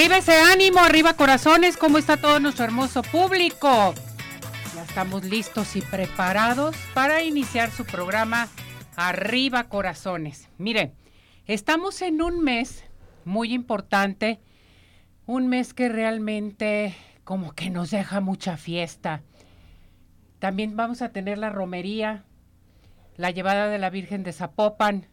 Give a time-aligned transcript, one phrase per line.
[0.00, 3.92] Arriba ese ánimo, arriba corazones, ¿cómo está todo nuestro hermoso público?
[4.74, 8.48] Ya estamos listos y preparados para iniciar su programa
[8.96, 10.48] Arriba Corazones.
[10.56, 10.94] Mire,
[11.44, 12.82] estamos en un mes
[13.26, 14.40] muy importante,
[15.26, 19.20] un mes que realmente como que nos deja mucha fiesta.
[20.38, 22.24] También vamos a tener la romería,
[23.18, 25.08] la llevada de la Virgen de Zapopan.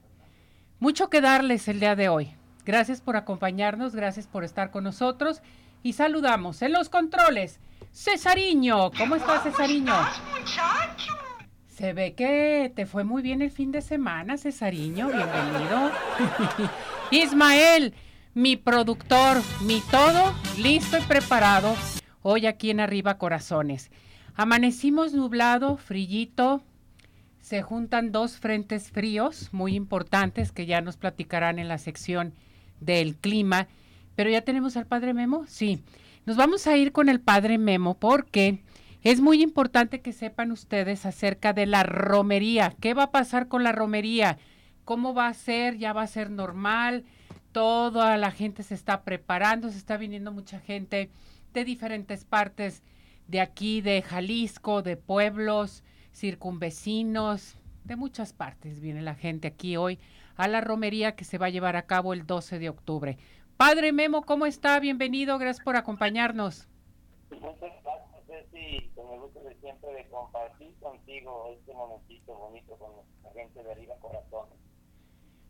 [0.80, 2.37] Mucho que darles el día de hoy.
[2.68, 5.42] Gracias por acompañarnos, gracias por estar con nosotros
[5.84, 7.62] y saludamos en los controles.
[7.94, 9.94] Cesariño, ¿cómo estás Cesariño?
[11.70, 15.92] Se ve que te fue muy bien el fin de semana, Cesariño, bienvenido.
[17.12, 17.94] Ismael,
[18.34, 21.74] mi productor, mi todo, listo y preparado.
[22.22, 23.92] Hoy aquí en Arriba Corazones.
[24.36, 26.62] Amanecimos nublado, frillito,
[27.40, 32.34] se juntan dos frentes fríos muy importantes que ya nos platicarán en la sección
[32.80, 33.68] del clima.
[34.16, 35.84] Pero ya tenemos al padre Memo, sí.
[36.26, 38.64] Nos vamos a ir con el padre Memo porque
[39.04, 42.76] es muy importante que sepan ustedes acerca de la romería.
[42.82, 44.38] ¿Qué va a pasar con la romería?
[44.84, 45.78] ¿Cómo va a ser?
[45.78, 47.06] ¿Ya va a ser normal?
[47.52, 51.10] Toda la gente se está preparando, se está viniendo mucha gente
[51.54, 52.84] de diferentes partes
[53.28, 55.84] de aquí, de Jalisco, de pueblos
[56.14, 60.00] circunvecinos, de muchas partes viene la gente aquí hoy
[60.38, 63.18] a la romería que se va a llevar a cabo el 12 de octubre.
[63.58, 64.80] Padre Memo, ¿cómo está?
[64.80, 66.68] Bienvenido, gracias por acompañarnos.
[67.32, 72.92] Muchas gracias, Ceci, con el gusto de siempre de compartir contigo este momentito bonito con
[73.24, 74.58] la gente de Arriba Corazones.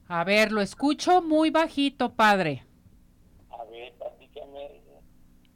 [0.07, 2.63] A ver, lo escucho muy bajito, padre.
[3.51, 4.81] A ver, platícame.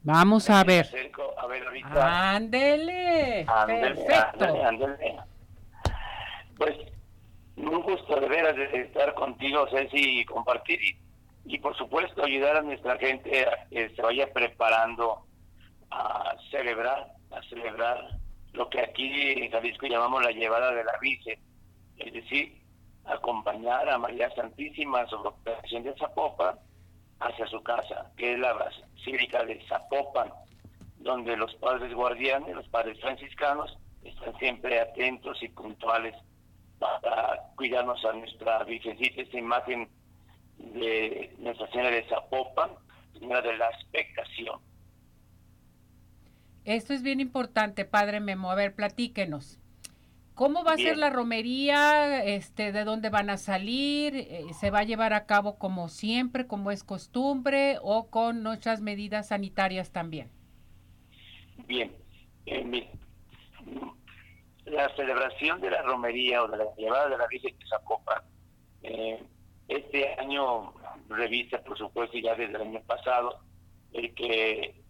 [0.02, 0.84] Vamos a ver.
[0.84, 2.34] Acerco, a ver, ahorita.
[2.34, 3.46] Ándele.
[3.48, 4.44] Ándele, Perfecto.
[4.44, 5.16] ándele, ándele.
[6.58, 6.76] Pues
[7.56, 10.96] un gusto de veras de estar contigo, Ceci, y compartir y,
[11.44, 15.26] y por supuesto ayudar a nuestra gente a que se vaya preparando
[15.90, 17.98] a celebrar, a celebrar
[18.52, 21.38] lo que aquí en Jalisco llamamos la llevada de la Virgen,
[21.98, 22.62] es decir,
[23.04, 26.58] acompañar a María Santísima sobre la ocasión de Zapopan
[27.20, 30.30] hacia su casa, que es la Basílica de Zapopan,
[30.98, 36.14] donde los padres guardianes, los padres franciscanos, están siempre atentos y puntuales
[36.82, 39.88] para cuidarnos a nuestra Virgencita, esta imagen
[40.58, 42.70] de Nuestra Señora de Zapopan,
[43.18, 44.60] Señora de la Expectación.
[46.64, 48.50] Esto es bien importante, padre Memo.
[48.50, 49.58] A ver, platíquenos.
[50.34, 52.24] ¿Cómo va a ser la romería?
[52.24, 54.14] Este, ¿De dónde van a salir?
[54.16, 58.80] Eh, ¿Se va a llevar a cabo como siempre, como es costumbre, o con nuestras
[58.80, 60.30] medidas sanitarias también?
[61.66, 61.92] Bien,
[62.46, 62.88] eh,
[64.64, 68.22] la celebración de la romería o de la llevada de la Virgen de Zapopan,
[68.82, 69.22] eh,
[69.68, 70.72] este año
[71.08, 73.40] revisa, por supuesto, ya desde el año pasado,
[73.92, 74.82] el que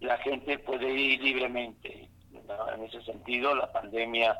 [0.00, 2.08] la gente puede ir libremente.
[2.32, 2.72] ¿no?
[2.72, 4.36] En ese sentido, la pandemia,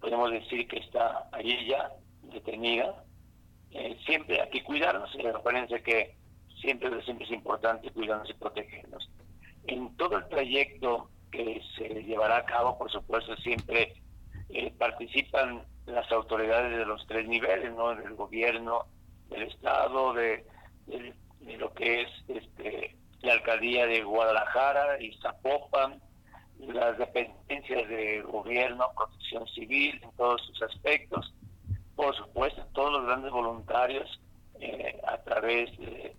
[0.00, 1.90] podemos decir que está allí ya,
[2.22, 3.04] detenida.
[3.70, 6.16] Eh, siempre hay que cuidarnos, y acuérdense que
[6.60, 9.10] siempre, siempre es importante cuidarnos y protegernos.
[9.66, 13.94] En todo el trayecto que se llevará a cabo, por supuesto, siempre
[14.50, 17.94] eh, participan las autoridades de los tres niveles, ¿no?
[17.94, 18.86] Del gobierno,
[19.28, 20.44] del Estado, de,
[21.58, 26.00] lo que es este, la alcaldía de Guadalajara y Zapopan,
[26.58, 31.34] las dependencias de gobierno, protección civil, en todos sus aspectos.
[31.96, 34.20] Por supuesto, todos los grandes voluntarios
[34.60, 36.16] eh, a través de,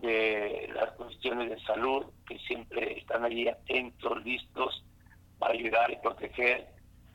[0.00, 4.84] de las cuestiones de salud que siempre están allí atentos, listos
[5.38, 6.66] para ayudar y proteger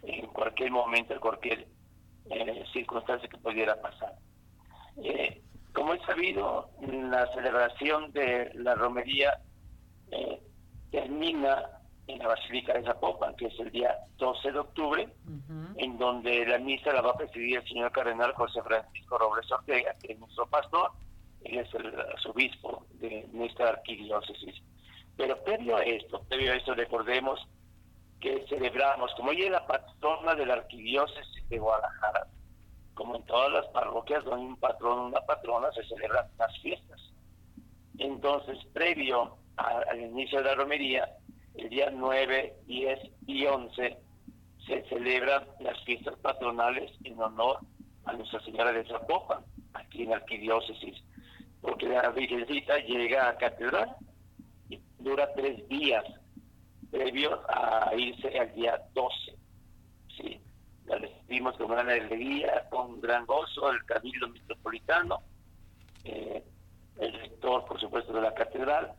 [0.03, 1.67] en cualquier momento, en cualquier
[2.29, 4.15] eh, circunstancia que pudiera pasar.
[5.03, 5.41] Eh,
[5.73, 9.39] como es sabido, la celebración de la romería
[10.11, 10.41] eh,
[10.91, 11.63] termina
[12.07, 15.73] en la Basílica de Zapopan, que es el día 12 de octubre, Ujú.
[15.77, 19.95] en donde la misa la va a presidir el señor cardenal José Francisco Robles Ortega,
[20.01, 20.91] que es nuestro pastor,
[21.43, 24.61] él es el arzobispo de nuestra arquidiócesis.
[25.17, 27.39] Pero previo a esto, previo a esto, recordemos
[28.19, 32.27] que celebramos, como ella es la patrona de la arquidiócesis de Guadalajara,
[32.93, 37.10] como en todas las parroquias donde hay un patrón una patrona, se celebran las fiestas.
[38.01, 41.07] Entonces, previo al inicio de la romería,
[41.53, 43.97] el día 9, 10 y 11,
[44.65, 47.59] se celebran las fiestas patronales en honor
[48.05, 49.43] a Nuestra Señora de Zapopan,
[49.73, 51.03] aquí en la arquidiócesis,
[51.61, 53.95] porque la Virgencita llega a catedral
[54.69, 56.03] y dura tres días
[56.89, 59.15] previo a irse al día 12.
[60.17, 60.41] ¿sí?
[60.87, 65.19] La recibimos con gran alegría, con gran gozo, el Cabildo Metropolitano,
[66.03, 66.43] eh,
[67.01, 68.93] el rector, por supuesto, de la catedral,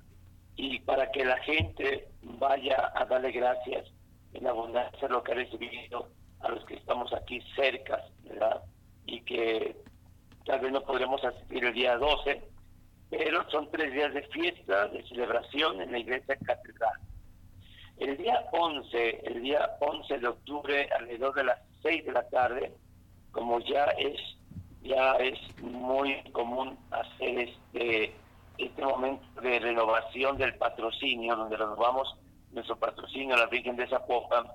[0.56, 3.88] y para que la gente vaya a darle gracias
[4.34, 6.08] en abundancia lo que ha recibido
[6.40, 8.62] a los que estamos aquí cerca, ¿verdad?
[9.06, 9.76] Y que
[10.44, 12.42] tal vez no podremos asistir el día 12,
[13.08, 16.98] pero son tres días de fiesta, de celebración en la iglesia catedral.
[17.98, 22.72] El día 11, el día 11 de octubre, alrededor de las 6 de la tarde,
[23.30, 24.18] como ya es
[24.82, 28.14] ya es muy común hacer este
[28.58, 32.16] este momento de renovación del patrocinio, donde renovamos
[32.52, 34.46] nuestro patrocinio a la Virgen de Zapopan,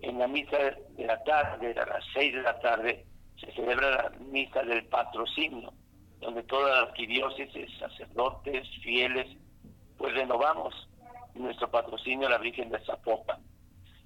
[0.00, 3.06] en la misa de la tarde, a las 6 de la tarde,
[3.40, 5.72] se celebra la misa del patrocinio,
[6.20, 9.26] donde toda la arquidiócesis, sacerdotes, fieles,
[9.96, 10.74] pues renovamos
[11.34, 13.40] nuestro patrocinio a la Virgen de Zapopan.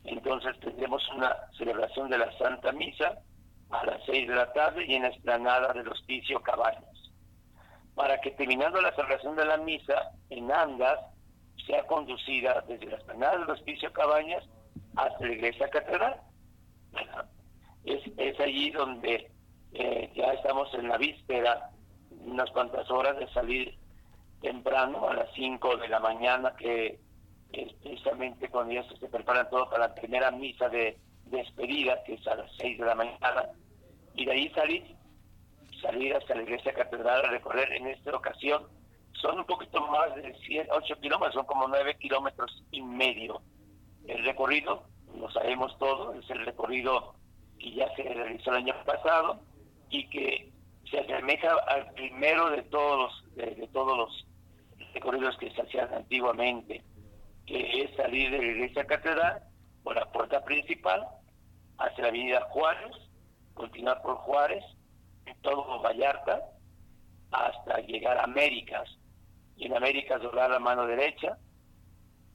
[0.05, 3.19] Entonces tendremos una celebración de la Santa Misa
[3.73, 7.11] a las 6 de la tarde y en la explanada del Hospicio Cabañas.
[7.95, 11.01] Para que terminando la celebración de la misa en Andas
[11.67, 14.45] sea conducida desde la explanada del Hospicio Cabañas
[14.97, 16.21] hasta la iglesia catedral.
[17.85, 19.31] Es, es allí donde
[19.73, 21.71] eh, ya estamos en la víspera,
[22.11, 23.77] unas cuantas horas de salir
[24.41, 27.01] temprano, a las 5 de la mañana, que
[27.53, 32.27] es precisamente cuando ya se preparan todo para la primera misa de despedida, que es
[32.27, 33.49] a las 6 de la mañana,
[34.15, 34.97] y de ahí salir,
[35.81, 38.67] salir hasta la iglesia catedral a recorrer en esta ocasión.
[39.13, 43.41] Son un poquito más de 100, 8 kilómetros, son como 9 kilómetros y medio.
[44.07, 44.85] El recorrido,
[45.17, 47.15] lo sabemos todo, es el recorrido
[47.59, 49.41] que ya se realizó el año pasado
[49.91, 50.53] y que
[50.91, 54.27] se asemeja al primero de todos de, todos los
[54.93, 56.83] recorridos que se hacían antiguamente,
[57.47, 59.43] que es salir de la iglesia catedral
[59.83, 61.07] por la puerta principal
[61.79, 62.97] hacia la avenida Juárez,
[63.55, 64.65] continuar por Juárez,
[65.43, 66.43] todo Vallarta,
[67.31, 68.89] hasta llegar a Américas.
[69.57, 71.39] Y en Américas doblar la mano derecha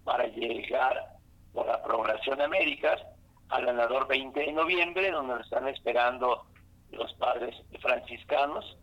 [0.04, 1.18] para llegar
[1.54, 3.02] por la programación de Américas
[3.50, 6.46] al ganador 20 de noviembre, donde nos están esperando
[6.92, 8.78] los padres franciscanos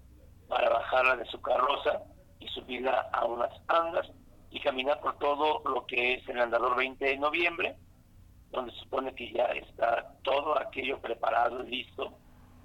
[0.48, 2.02] para bajarla de su carroza
[2.38, 4.10] y subirla a unas andas
[4.50, 7.76] y caminar por todo lo que es el andador 20 de noviembre,
[8.50, 12.16] donde se supone que ya está todo aquello preparado y listo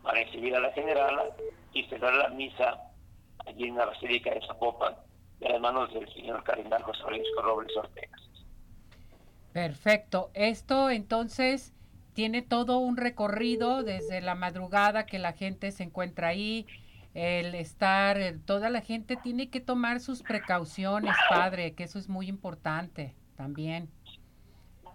[0.04, 1.26] para recibir a la generala
[1.74, 2.80] y cerrar la misa
[3.46, 4.96] allí en la Basílica de Zapopan
[5.40, 8.18] de las manos del señor cardenal José Francisco Robles Ortega.
[9.54, 10.30] Perfecto.
[10.34, 11.74] Esto entonces
[12.14, 16.68] tiene todo un recorrido desde la madrugada que la gente se encuentra ahí,
[17.14, 22.28] el estar, toda la gente tiene que tomar sus precauciones, padre, que eso es muy
[22.28, 23.90] importante también.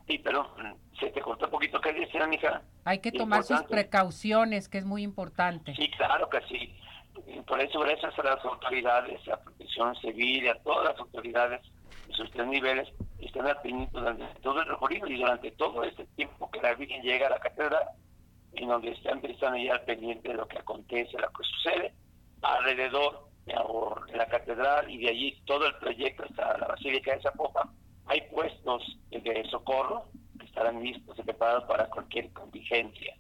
[0.07, 0.55] Sí, pero
[0.99, 2.63] se te cortó un poquito, ¿qué decía, hija?
[2.85, 5.75] Hay que tomar sus precauciones, que es muy importante.
[5.75, 6.77] Sí, claro que sí.
[7.47, 11.63] Por eso, gracias a las autoridades, a Protección Civil, a todas las autoridades
[12.09, 12.89] de sus tres niveles,
[13.21, 17.29] están atendiendo durante todo el recorrido y durante todo este tiempo que la Virgen llega
[17.29, 17.85] a la catedral,
[18.55, 21.95] en donde están pensando ya al pendiente de lo que acontece, lo que sucede
[22.43, 27.69] alrededor de la catedral y de allí todo el proyecto hasta la Basílica de Zapopan.
[28.07, 30.07] Hay puestos de socorro
[30.55, 33.13] estarán listos y preparados para cualquier contingencia.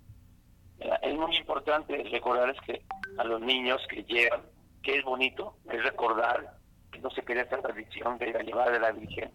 [1.02, 2.82] Es muy importante recordarles que
[3.18, 4.42] a los niños que llegan,
[4.82, 6.58] que es bonito, es recordar
[6.92, 9.32] que no se quede esta tradición de la llevada de la Virgen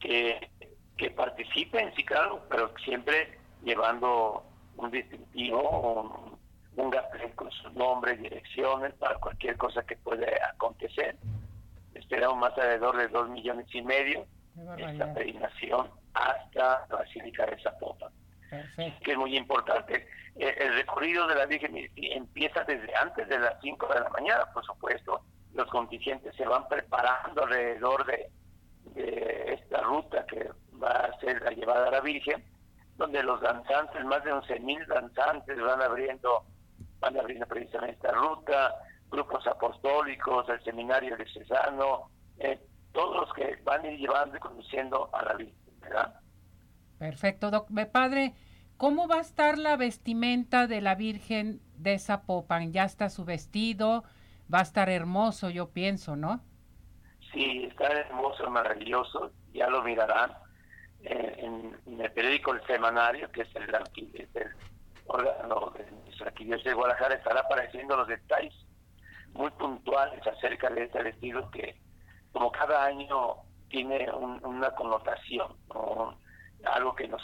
[0.00, 0.50] que,
[0.98, 4.44] que participen, sí, claro, pero siempre llevando
[4.76, 6.36] un distintivo,
[6.76, 6.90] un, un
[7.34, 11.16] con sus nombres, direcciones, para cualquier cosa que pueda acontecer.
[11.94, 14.26] Esperamos más alrededor de dos millones y medio
[14.76, 18.12] esta peregrinación hasta la Basílica de Zapopan.
[19.02, 20.06] Que es muy importante.
[20.36, 24.46] El, el, recorrido de la Virgen empieza desde antes de las 5 de la mañana,
[24.52, 25.22] por supuesto.
[25.54, 28.30] Los contingentes se van preparando alrededor de
[28.94, 30.50] de esta ruta que
[30.82, 32.44] va a ser la llevada a la Virgen,
[32.96, 36.44] donde los danzantes, más de 11.000 danzantes van abriendo,
[37.00, 38.74] van abriendo precisamente esta ruta,
[39.10, 42.58] grupos apostólicos, el seminario de Cesano, eh,
[42.92, 46.20] todos los que van a ir llevando y conduciendo a la Virgen, ¿verdad?
[46.98, 47.68] Perfecto, doc.
[47.92, 48.34] Padre,
[48.76, 52.72] ¿cómo va a estar la vestimenta de la Virgen de Zapopan?
[52.72, 54.04] ¿Ya está su vestido?
[54.52, 56.42] Va a estar hermoso, yo pienso, ¿no?
[57.32, 59.32] Sí, está hermoso, maravilloso.
[59.52, 60.32] Ya lo mirarán
[61.02, 63.64] eh, en, el periódico El Semanario, que es el,
[64.34, 64.50] el
[65.06, 68.54] órgano de nuestra arquidiócesis de Guadalajara, estará apareciendo los detalles
[69.32, 71.76] muy puntuales acerca de este vestido que,
[72.32, 73.36] como cada año,
[73.74, 75.48] tiene una connotación,
[76.64, 77.20] algo que nos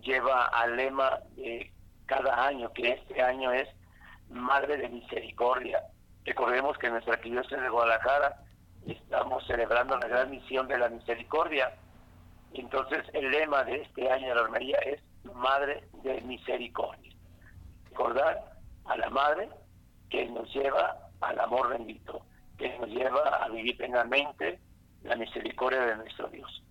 [0.00, 1.70] lleva al lema de
[2.06, 3.68] cada año, que este año es
[4.30, 5.82] Madre de Misericordia.
[6.24, 8.42] Recordemos que en nuestra arquidiócesis de Guadalajara
[8.86, 11.74] estamos celebrando la gran misión de la misericordia.
[12.54, 15.02] Entonces el lema de este año de la Romería es
[15.34, 17.12] Madre de Misericordia.
[17.90, 18.40] Recordar
[18.86, 19.50] a la Madre
[20.08, 22.24] que nos lleva al amor bendito,
[22.56, 24.58] que nos lleva a vivir plenamente
[25.04, 26.62] la misericordia de nuestro Dios.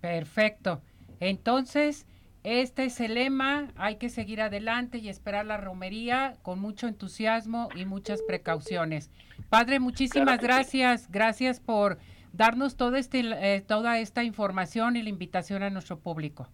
[0.00, 0.82] Perfecto.
[1.20, 2.06] Entonces,
[2.44, 7.68] este es el lema, hay que seguir adelante y esperar la romería con mucho entusiasmo
[7.74, 9.10] y muchas precauciones.
[9.48, 11.98] Padre, muchísimas gracias, gracias por
[12.32, 16.48] darnos todo este, eh, toda esta información y la invitación a nuestro público.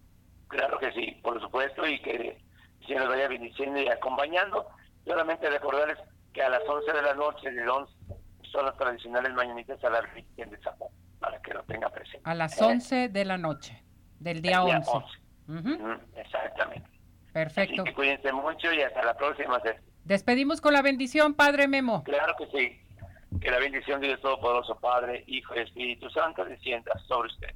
[0.47, 2.37] Claro que sí, por supuesto, y que
[2.87, 4.67] se nos vaya bendiciendo y acompañando.
[5.05, 5.97] Solamente recordarles
[6.33, 7.93] que a las 11 de la noche del 11
[8.53, 12.21] son las tradicionales mañanitas a la Virgen de Zapón, para que lo tenga presente.
[12.23, 13.83] A las 11 de la noche
[14.19, 14.91] del día, 11
[16.15, 16.89] exactamente.
[17.33, 17.83] Perfecto.
[17.95, 19.59] cuídense mucho y hasta la próxima.
[20.05, 22.03] Despedimos con la bendición, Padre Memo.
[22.03, 22.79] Claro que sí.
[23.41, 27.49] Que la bendición de Dios Todopoderoso, Padre, Hijo y Espíritu Santo descienda sobre usted.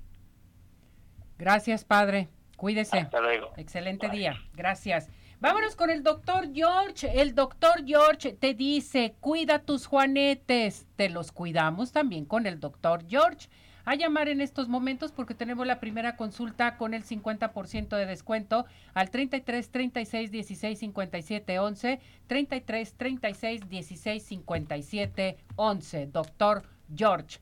[1.37, 2.29] Gracias, Padre.
[2.57, 2.97] Cuídese.
[2.97, 3.53] Hasta luego.
[3.55, 4.33] Excelente día.
[4.53, 5.11] Gracias.
[5.39, 7.21] Vámonos con el doctor George.
[7.21, 10.87] El doctor George te dice, cuida tus juanetes.
[10.95, 13.47] Te los cuidamos también con el doctor George
[13.85, 18.65] a llamar en estos momentos porque tenemos la primera consulta con el 50% de descuento
[18.95, 26.63] al 33 36 16 57 11 33 36 16 57 11 doctor
[26.95, 27.37] George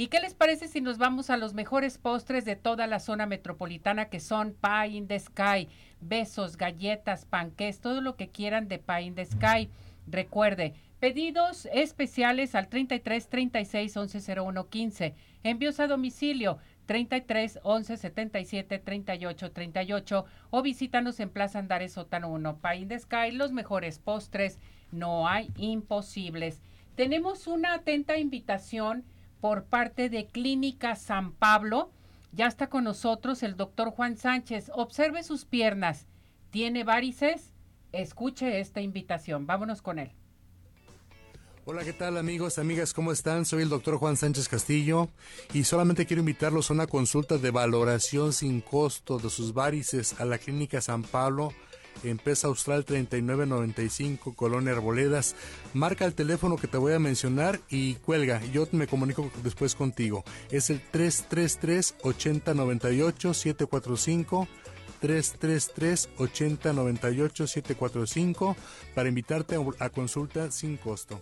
[0.00, 3.26] ¿Y qué les parece si nos vamos a los mejores postres de toda la zona
[3.26, 5.66] metropolitana que son Pie in the Sky,
[6.00, 9.68] besos, galletas, panques, todo lo que quieran de Pie in the Sky?
[10.06, 18.78] Recuerde, pedidos especiales al 33 36 11 01 15 Envíos a domicilio 33 11 77
[18.78, 24.60] 38 38 o visítanos en Plaza Andares Sótano 1, Pain de Sky, los mejores postres,
[24.92, 26.62] no hay imposibles.
[26.94, 29.04] Tenemos una atenta invitación
[29.40, 31.90] por parte de Clínica San Pablo.
[32.32, 34.70] Ya está con nosotros el doctor Juan Sánchez.
[34.74, 36.06] Observe sus piernas.
[36.50, 37.52] ¿Tiene varices?
[37.92, 39.46] Escuche esta invitación.
[39.46, 40.12] Vámonos con él.
[41.70, 42.94] Hola, ¿qué tal amigos, amigas?
[42.94, 43.44] ¿Cómo están?
[43.44, 45.10] Soy el doctor Juan Sánchez Castillo
[45.52, 50.24] y solamente quiero invitarlos a una consulta de valoración sin costo de sus varices a
[50.24, 51.52] la Clínica San Pablo
[52.04, 55.34] en Pesa Austral 3995, Colonia Arboledas.
[55.74, 58.40] Marca el teléfono que te voy a mencionar y cuelga.
[58.52, 60.24] Yo me comunico después contigo.
[60.50, 64.48] Es el 333 8098 745
[65.00, 68.56] 333 8098 745
[68.94, 71.20] para invitarte a consulta sin costo.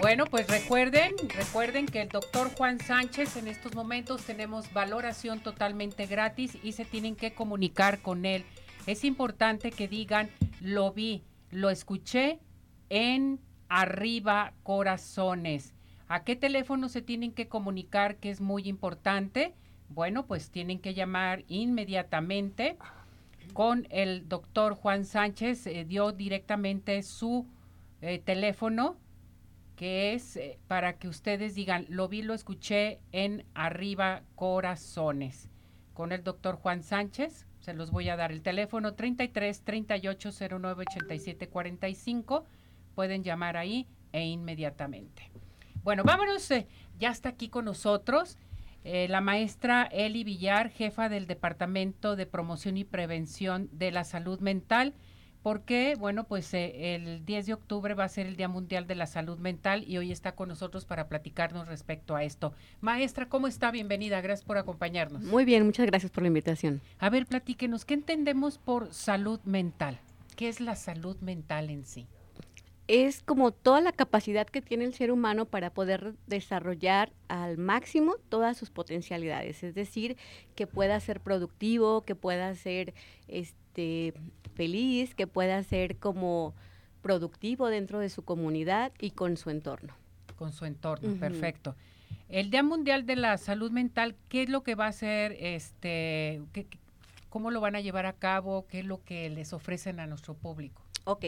[0.00, 6.06] Bueno, pues recuerden, recuerden que el doctor Juan Sánchez en estos momentos tenemos valoración totalmente
[6.06, 8.44] gratis y se tienen que comunicar con él.
[8.86, 12.38] Es importante que digan, lo vi, lo escuché
[12.90, 15.74] en arriba corazones.
[16.06, 19.52] ¿A qué teléfono se tienen que comunicar que es muy importante?
[19.88, 22.76] Bueno, pues tienen que llamar inmediatamente
[23.52, 25.66] con el doctor Juan Sánchez.
[25.66, 27.48] Eh, dio directamente su
[28.00, 28.96] eh, teléfono
[29.78, 35.48] que es eh, para que ustedes digan, lo vi, lo escuché en Arriba Corazones.
[35.94, 40.30] Con el doctor Juan Sánchez, se los voy a dar el teléfono 33 38
[40.60, 42.44] 09 87 45.
[42.96, 45.30] Pueden llamar ahí e inmediatamente.
[45.84, 46.66] Bueno, vámonos, eh,
[46.98, 48.36] ya está aquí con nosotros
[48.82, 54.40] eh, la maestra Eli Villar, jefa del Departamento de Promoción y Prevención de la Salud
[54.40, 54.94] Mental
[55.42, 58.94] porque, bueno, pues eh, el 10 de octubre va a ser el Día Mundial de
[58.94, 62.52] la Salud Mental y hoy está con nosotros para platicarnos respecto a esto.
[62.80, 63.70] Maestra, ¿cómo está?
[63.70, 65.22] Bienvenida, gracias por acompañarnos.
[65.22, 66.80] Muy bien, muchas gracias por la invitación.
[66.98, 69.98] A ver, platíquenos, ¿qué entendemos por salud mental?
[70.36, 72.06] ¿Qué es la salud mental en sí?
[72.88, 78.16] Es como toda la capacidad que tiene el ser humano para poder desarrollar al máximo
[78.30, 80.16] todas sus potencialidades, es decir,
[80.54, 82.94] que pueda ser productivo, que pueda ser
[83.28, 84.14] este
[84.54, 86.54] feliz, que pueda ser como
[87.02, 89.94] productivo dentro de su comunidad y con su entorno.
[90.36, 91.76] Con su entorno, perfecto.
[92.28, 95.36] El Día Mundial de la Salud Mental, ¿qué es lo que va a hacer?
[95.38, 96.42] Este,
[97.28, 98.66] ¿Cómo lo van a llevar a cabo?
[98.66, 100.82] ¿Qué es lo que les ofrecen a nuestro público?
[101.04, 101.26] Ok.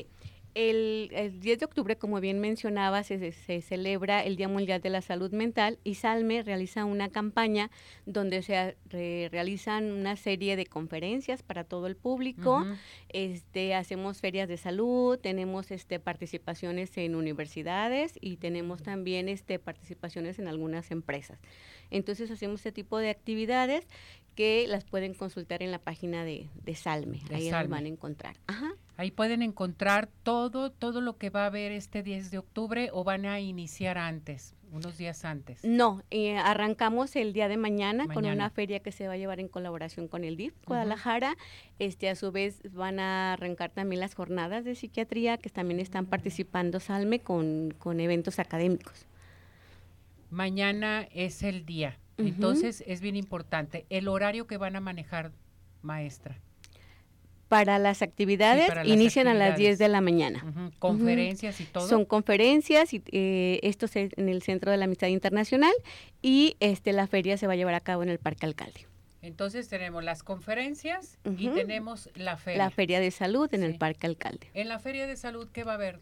[0.55, 5.31] El, 10 de octubre, como bien mencionaba, se, celebra el Día Mundial de la Salud
[5.33, 7.71] Mental y Salme realiza una campaña
[8.05, 8.77] donde se
[9.31, 12.65] realizan una serie de conferencias para todo el público.
[13.11, 20.39] este, hacemos ferias de salud, tenemos este, participaciones en universidades y tenemos también este, participaciones
[20.39, 21.39] en algunas empresas.
[21.91, 23.87] Entonces hacemos este tipo de actividades
[24.35, 27.21] que las pueden consultar en la página de, Salme.
[27.33, 28.37] Ahí las van a encontrar.
[28.97, 33.03] Ahí pueden encontrar todo, todo lo que va a haber este 10 de octubre o
[33.03, 35.65] van a iniciar antes, unos días antes.
[35.65, 39.41] No, eh, arrancamos el día de mañana, con una feria que se va a llevar
[39.41, 41.39] en colaboración con el DIF Guadalajara.
[41.79, 46.05] Este, a su vez van a arrancar también las jornadas de psiquiatría que también están
[46.05, 49.07] participando Salme con, con eventos académicos.
[50.31, 52.00] Mañana es el día.
[52.29, 55.33] Entonces es bien importante el horario que van a manejar,
[55.83, 56.39] maestra.
[57.49, 60.73] Para las actividades inician a las 10 de la mañana.
[60.79, 61.89] Conferencias y todo.
[61.89, 65.73] Son conferencias y eh, esto es en el Centro de la Amistad Internacional
[66.23, 68.87] y este la feria se va a llevar a cabo en el Parque Alcalde.
[69.23, 72.59] Entonces tenemos las conferencias y tenemos la feria.
[72.65, 74.49] La feria de salud en el Parque Alcalde.
[74.55, 76.01] En la feria de salud, ¿qué va a haber?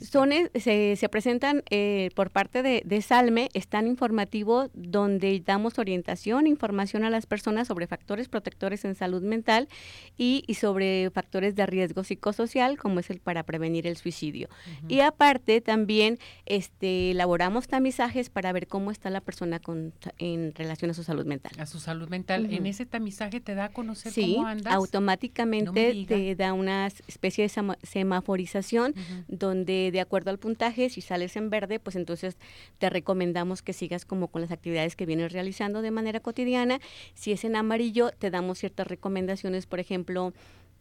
[0.00, 6.46] Son, se, se presentan eh, por parte de, de, Salme, están informativos donde damos orientación,
[6.46, 9.68] información a las personas sobre factores protectores en salud mental
[10.16, 14.48] y, sobre factores de riesgo psicosocial, como es el para prevenir el suicidio.
[14.88, 20.90] Y aparte también este, elaboramos tamizajes para ver cómo está la persona con, en relación
[20.90, 21.52] a su salud mental.
[21.58, 22.52] A su salud mental.
[22.52, 24.72] En ese tamizaje te da a conocer cómo andas.
[24.74, 28.94] automáticamente te da una especie de semaforización
[29.28, 32.36] donde de acuerdo al puntaje, si sales en verde, pues entonces
[32.78, 36.80] te recomendamos que sigas como con las actividades que vienes realizando de manera cotidiana.
[37.14, 40.32] Si es en amarillo, te damos ciertas recomendaciones, por ejemplo,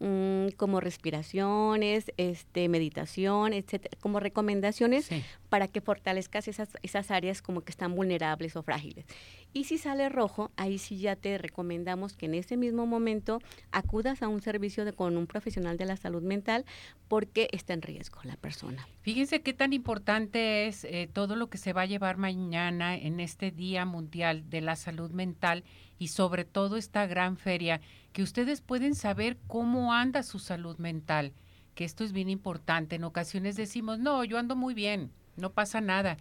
[0.03, 5.07] Mm, como respiraciones, este, meditación, etcétera, como recomendaciones
[5.47, 9.05] para que fortalezcas esas, esas áreas como que están vulnerables o frágiles.
[9.53, 14.23] Y si sale rojo, ahí sí ya te recomendamos que en ese mismo momento acudas
[14.23, 16.65] a un servicio de, con un profesional de la salud mental
[17.07, 18.87] porque está en riesgo la persona.
[19.01, 23.19] Fíjense qué tan importante es eh, todo lo que se va a llevar mañana en
[23.19, 25.63] este Día Mundial de la Salud Mental
[25.99, 27.81] y sobre todo esta gran feria
[28.13, 31.33] que ustedes pueden saber cómo anda su salud mental,
[31.75, 32.95] que esto es bien importante.
[32.95, 36.17] En ocasiones decimos, no, yo ando muy bien, no pasa nada,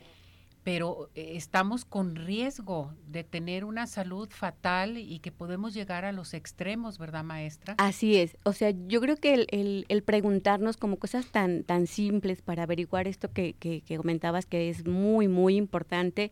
[0.62, 6.12] pero eh, estamos con riesgo de tener una salud fatal y que podemos llegar a
[6.12, 7.74] los extremos, ¿verdad, maestra?
[7.78, 8.36] Así es.
[8.44, 13.08] O sea, yo creo que el, el, preguntarnos como cosas tan, tan simples para averiguar
[13.08, 16.30] esto que, que, comentabas que es muy, muy importante,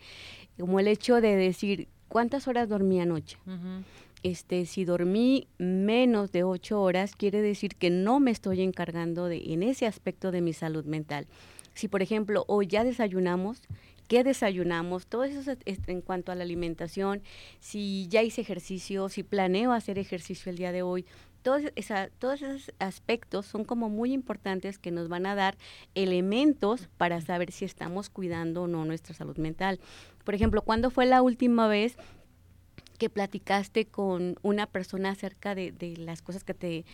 [0.59, 3.39] como el hecho de decir, ¿cuántas horas dormí anoche?
[4.23, 9.53] Este, si dormí menos de ocho horas, quiere decir que no me estoy encargando de,
[9.53, 11.27] en ese aspecto de mi salud mental.
[11.75, 13.63] Si, por ejemplo, hoy ya desayunamos,
[14.09, 15.07] ¿qué desayunamos?
[15.07, 17.23] Todo eso es en cuanto a la alimentación,
[17.61, 21.07] si ya hice ejercicio, si planeo hacer ejercicio el día de hoy,
[21.43, 21.63] todos,
[22.19, 25.57] todos esos aspectos son como muy importantes que nos van a dar
[25.95, 29.79] elementos para saber si estamos cuidando o no nuestra salud mental.
[30.25, 31.97] Por ejemplo, ¿cuándo fue la última vez
[32.99, 36.85] que platicaste con una persona acerca de, de las cosas que te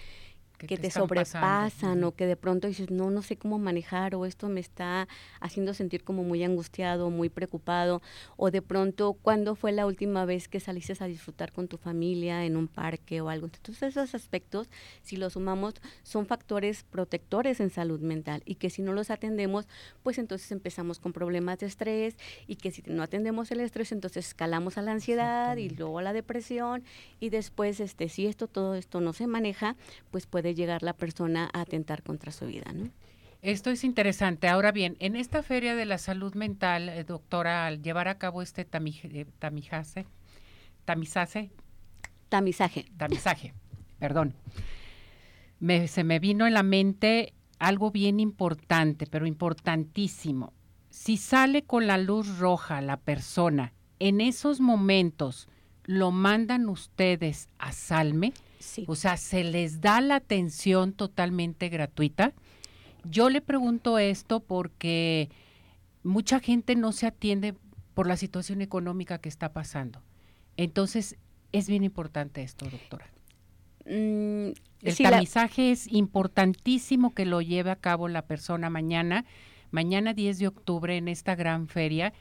[0.58, 4.48] que, te, sobrepasan o que de pronto dices, no, no sé cómo manejar o esto
[4.48, 5.08] me está
[5.40, 8.02] haciendo sentir como muy angustiado, muy preocupado
[8.36, 12.44] o de pronto, ¿cuándo fue la última vez que saliste a disfrutar con tu familia
[12.44, 13.46] en un parque o algo?
[13.46, 14.68] Entonces esos aspectos,
[15.02, 19.66] si los sumamos, son factores protectores en salud mental y que si no los atendemos,
[20.02, 24.26] pues entonces empezamos con problemas de estrés y que si no atendemos el estrés, entonces
[24.26, 26.84] escalamos a la ansiedad y luego a la depresión
[27.20, 29.76] y después, este, si esto, todo esto no se maneja,
[30.10, 32.90] pues puede llegar la persona a atentar contra su vida, ¿no?
[33.44, 34.48] Esto es interesante.
[34.48, 38.40] Ahora bien, en esta feria de la salud mental, eh, doctora, al llevar a cabo
[38.40, 40.06] este eh, tamijase,
[40.86, 41.50] tamizaje,
[42.30, 43.52] tamizaje, tamizaje,
[43.98, 44.34] perdón,
[45.60, 50.54] me, se me vino en la mente algo bien importante, pero importantísimo.
[50.88, 55.48] Si sale con la luz roja la persona, en esos momentos
[55.84, 58.32] lo mandan ustedes a Salme
[58.86, 62.32] o sea, se les da la atención totalmente gratuita.
[63.04, 65.30] Yo le pregunto esto porque
[66.02, 67.54] mucha gente no se atiende
[67.94, 70.02] por la situación económica que está pasando.
[70.56, 71.16] Entonces,
[71.52, 73.06] es bien importante esto, doctora.
[73.86, 79.24] Mm, el tamizaje es importantísimo que lo lleve a cabo la persona mañana,
[79.70, 82.12] mañana 10 de octubre en esta gran feria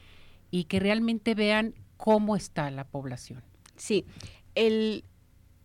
[0.51, 3.43] y que realmente vean cómo está la población.
[3.75, 4.05] Sí,
[4.55, 5.03] el,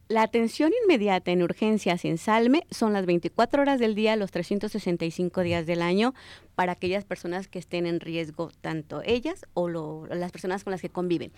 [0.08, 5.42] la atención inmediata en urgencias en Salme son las 24 horas del día, los 365
[5.42, 6.14] días del año,
[6.54, 9.68] para aquellas personas que estén en riesgo, tanto ellas o
[10.08, 11.30] las personas con las que conviven.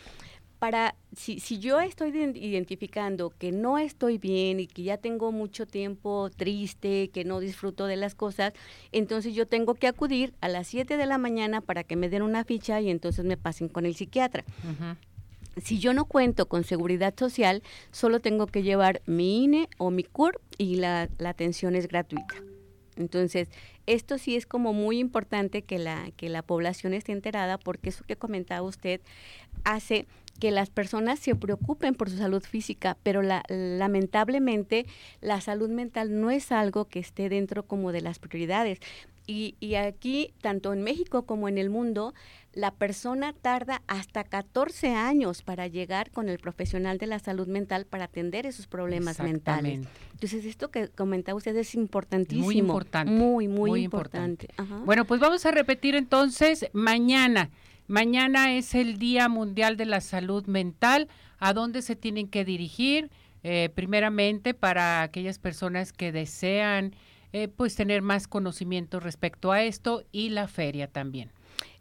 [0.60, 5.66] Para, si, si yo estoy identificando que no estoy bien y que ya tengo mucho
[5.66, 8.52] tiempo triste, que no disfruto de las cosas,
[8.92, 12.22] entonces yo tengo que acudir a las 7 de la mañana para que me den
[12.22, 14.44] una ficha y entonces me pasen con el psiquiatra
[15.62, 20.04] si yo no cuento con seguridad social, solo tengo que llevar mi INE o mi
[20.04, 22.34] CUR y la, atención es gratuita.
[22.96, 23.48] Entonces,
[23.86, 28.04] esto sí es como muy importante que la, que la población esté enterada porque eso
[28.04, 29.00] que comentaba usted
[29.64, 30.06] hace
[30.40, 34.86] que las personas se preocupen por su salud física, pero la, lamentablemente
[35.20, 38.80] la salud mental no es algo que esté dentro como de las prioridades.
[39.30, 42.14] Y, y aquí, tanto en México como en el mundo,
[42.52, 47.86] la persona tarda hasta 14 años para llegar con el profesional de la salud mental
[47.86, 49.86] para atender esos problemas mentales.
[50.12, 52.46] Entonces, esto que comentaba usted es importantísimo.
[52.46, 53.12] Muy importante.
[53.12, 54.48] Muy, muy, importante.
[54.84, 57.50] Bueno, pues vamos a repetir entonces mañana.
[57.86, 61.06] Mañana es el Día Mundial de la Salud Mental.
[61.38, 63.10] ¿A dónde se tienen que dirigir?
[63.44, 66.96] Eh, primeramente, para aquellas personas que desean
[67.32, 71.32] eh, pues tener más conocimiento respecto a esto y la feria también.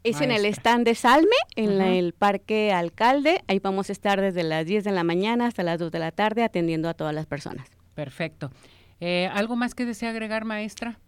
[0.03, 3.43] Es en el stand de Salme, en el Parque Alcalde.
[3.47, 6.11] Ahí vamos a estar desde las 10 de la mañana hasta las 2 de la
[6.11, 7.69] tarde atendiendo a todas las personas.
[7.95, 8.49] Perfecto.
[9.01, 10.99] Eh, ¿Algo más que desea agregar, maestra?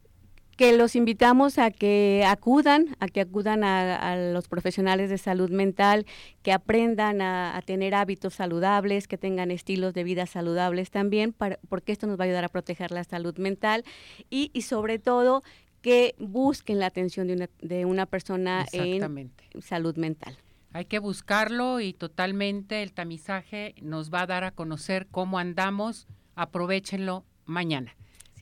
[0.61, 6.05] Que los invitamos a que acudan, a que acudan a, los profesionales de salud mental,
[6.43, 11.33] que aprendan a, tener hábitos saludables, que tengan estilos de vida saludables también,
[11.67, 13.83] porque esto nos va a ayudar a proteger la salud mental
[14.29, 15.41] y, y sobre todo
[15.81, 19.31] que busquen la atención de una, de una persona en
[19.63, 20.37] salud mental.
[20.73, 26.07] Hay que buscarlo y totalmente el tamizaje nos va a dar a conocer cómo andamos.
[26.35, 27.95] Aprovechenlo mañana.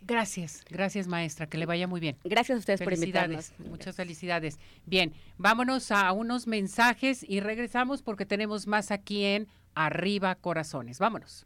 [0.09, 2.17] Gracias, gracias maestra, que le vaya muy bien.
[2.23, 3.53] Gracias a ustedes por invitarnos.
[3.59, 4.57] Muchas felicidades.
[4.87, 10.97] Bien, vámonos a unos mensajes y regresamos porque tenemos más aquí en Arriba Corazones.
[10.97, 11.45] Vámonos.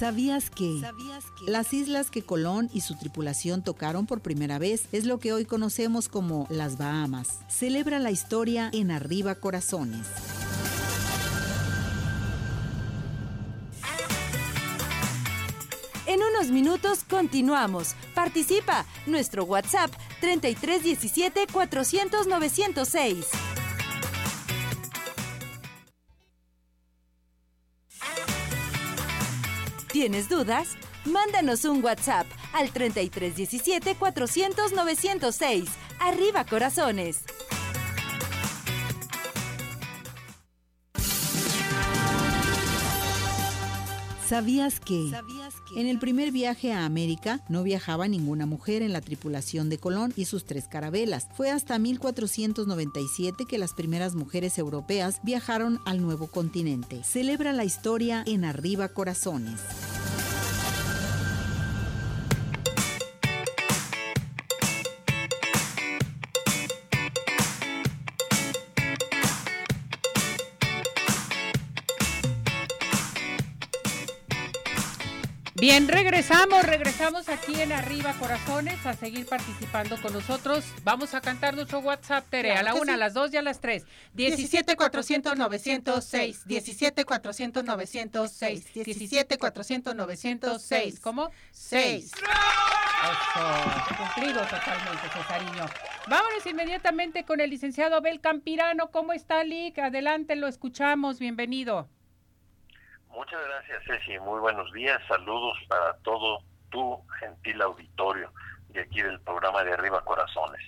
[0.00, 0.80] ¿Sabías que?
[1.46, 5.44] Las islas que Colón y su tripulación tocaron por primera vez es lo que hoy
[5.44, 7.40] conocemos como las Bahamas.
[7.50, 10.06] Celebra la historia en Arriba Corazones.
[16.06, 17.94] En unos minutos continuamos.
[18.14, 18.86] Participa.
[19.06, 23.26] Nuestro WhatsApp 3317 400 906.
[30.00, 30.78] ¿Tienes dudas?
[31.04, 35.68] Mándanos un WhatsApp al 3317 400 906.
[36.00, 37.24] Arriba corazones.
[44.26, 45.10] ¿Sabías que?
[45.76, 50.12] En el primer viaje a América no viajaba ninguna mujer en la tripulación de Colón
[50.16, 51.28] y sus tres carabelas.
[51.34, 57.02] Fue hasta 1497 que las primeras mujeres europeas viajaron al nuevo continente.
[57.04, 59.60] Celebra la historia en Arriba Corazones.
[75.60, 80.64] Bien, regresamos, regresamos aquí en Arriba Corazones a seguir participando con nosotros.
[80.84, 83.60] Vamos a cantar nuestro WhatsApp, Tere, a la una, a las dos y a las
[83.60, 83.84] tres.
[84.14, 91.00] 17 400 906, 17 400 906, 17 400 906.
[91.00, 91.30] ¿Cómo?
[91.50, 92.12] 6.
[92.12, 95.66] Eso, cumplido totalmente, Cesariño.
[96.08, 98.90] Vámonos inmediatamente con el licenciado Abel Campirano.
[98.90, 99.78] ¿Cómo está, Lick?
[99.78, 101.18] Adelante, lo escuchamos.
[101.18, 101.86] Bienvenido.
[103.10, 104.18] Muchas gracias, Ceci.
[104.20, 105.00] Muy buenos días.
[105.08, 108.32] Saludos para todo tu gentil auditorio
[108.68, 110.62] de aquí del programa de Arriba Corazones.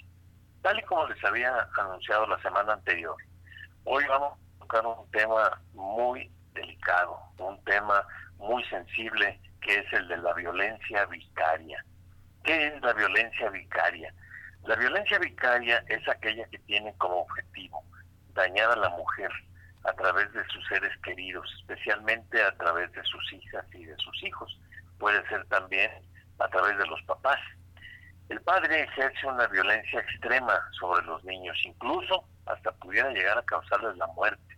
[0.60, 3.16] Tal y como les había anunciado la semana anterior,
[3.84, 8.04] hoy vamos a tocar un tema muy delicado, un tema
[8.38, 11.84] muy sensible, que es el de la violencia vicaria.
[12.42, 14.12] ¿Qué es la violencia vicaria?
[14.64, 17.84] La violencia vicaria es aquella que tiene como objetivo
[18.34, 19.30] dañar a la mujer,
[19.84, 24.22] a través de sus seres queridos, especialmente a través de sus hijas y de sus
[24.22, 24.58] hijos.
[24.98, 25.90] Puede ser también
[26.38, 27.38] a través de los papás.
[28.28, 33.96] El padre ejerce una violencia extrema sobre los niños, incluso hasta pudiera llegar a causarles
[33.96, 34.56] la muerte.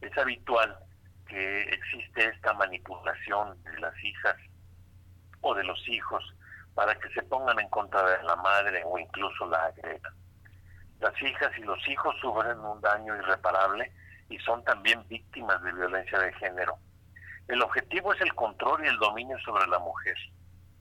[0.00, 0.78] Es habitual
[1.26, 4.36] que existe esta manipulación de las hijas
[5.40, 6.24] o de los hijos
[6.74, 10.14] para que se pongan en contra de la madre o incluso la agredan.
[11.00, 13.92] Las hijas y los hijos sufren un daño irreparable
[14.28, 16.78] y son también víctimas de violencia de género.
[17.48, 20.16] El objetivo es el control y el dominio sobre la mujer,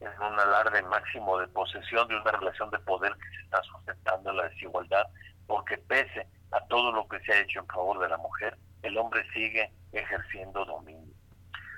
[0.01, 4.31] en un alarde máximo de posesión de una relación de poder que se está sustentando
[4.31, 5.05] en la desigualdad,
[5.47, 8.97] porque pese a todo lo que se ha hecho en favor de la mujer, el
[8.97, 11.13] hombre sigue ejerciendo dominio.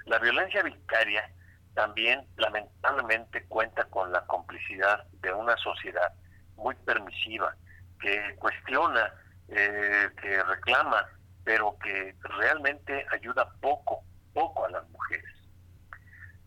[0.05, 1.29] La violencia vicaria
[1.75, 6.11] también lamentablemente cuenta con la complicidad de una sociedad
[6.55, 7.55] muy permisiva
[8.01, 9.13] que cuestiona,
[9.49, 11.07] eh, que reclama
[11.49, 14.03] pero que realmente ayuda poco,
[14.35, 15.33] poco a las mujeres.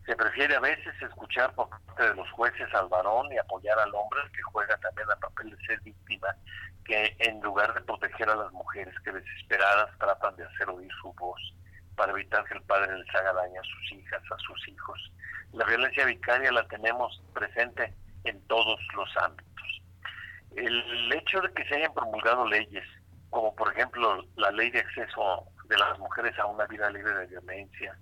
[0.05, 3.93] Se prefiere a veces escuchar por parte de los jueces al varón y apoyar al
[3.93, 6.29] hombre, que juega también el papel de ser víctima,
[6.85, 11.11] que en lugar de proteger a las mujeres que desesperadas tratan de hacer oír su
[11.15, 11.53] voz
[11.97, 15.11] para evitar que el padre les haga daño a sus hijas, a sus hijos.
[15.51, 19.81] La violencia vicaria la tenemos presente en todos los ámbitos.
[20.55, 22.85] El hecho de que se hayan promulgado leyes
[23.33, 27.27] como por ejemplo la ley de acceso de las mujeres a una vida libre de
[27.27, 27.97] violencia,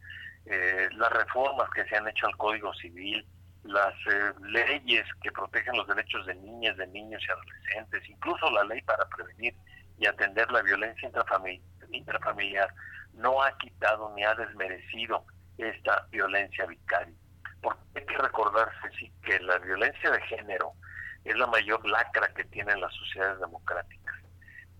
[0.45, 3.25] eh, las reformas que se han hecho al Código Civil,
[3.63, 8.65] las eh, leyes que protegen los derechos de niñas, de niños y adolescentes, incluso la
[8.65, 9.55] ley para prevenir
[9.97, 11.09] y atender la violencia
[11.91, 12.73] intrafamiliar,
[13.13, 15.25] no ha quitado ni ha desmerecido
[15.57, 17.15] esta violencia vicaria.
[17.61, 20.73] Porque hay que recordarse sí, que la violencia de género
[21.23, 24.20] es la mayor lacra que tienen las sociedades democráticas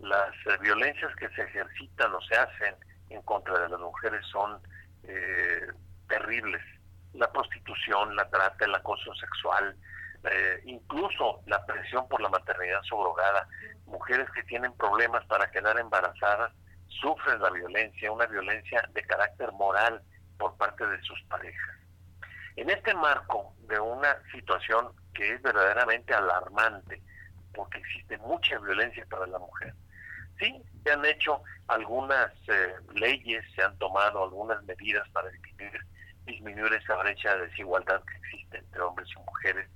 [0.01, 2.75] las eh, violencias que se ejercitan o se hacen
[3.09, 4.59] en contra de las mujeres son
[5.03, 5.67] eh,
[6.07, 6.61] terribles.
[7.13, 9.75] La prostitución, la trata, el acoso sexual,
[10.23, 13.47] eh, incluso la presión por la maternidad subrogada.
[13.85, 16.53] Mujeres que tienen problemas para quedar embarazadas
[16.87, 20.01] sufren la violencia, una violencia de carácter moral
[20.37, 21.75] por parte de sus parejas.
[22.55, 27.01] En este marco de una situación que es verdaderamente alarmante,
[27.53, 29.73] porque existe mucha violencia para la mujer,
[30.41, 35.82] sí, se han hecho algunas eh, leyes, se han tomado algunas medidas para disminuir,
[36.25, 39.69] disminuir esa brecha de desigualdad que existe entre hombres y mujeres,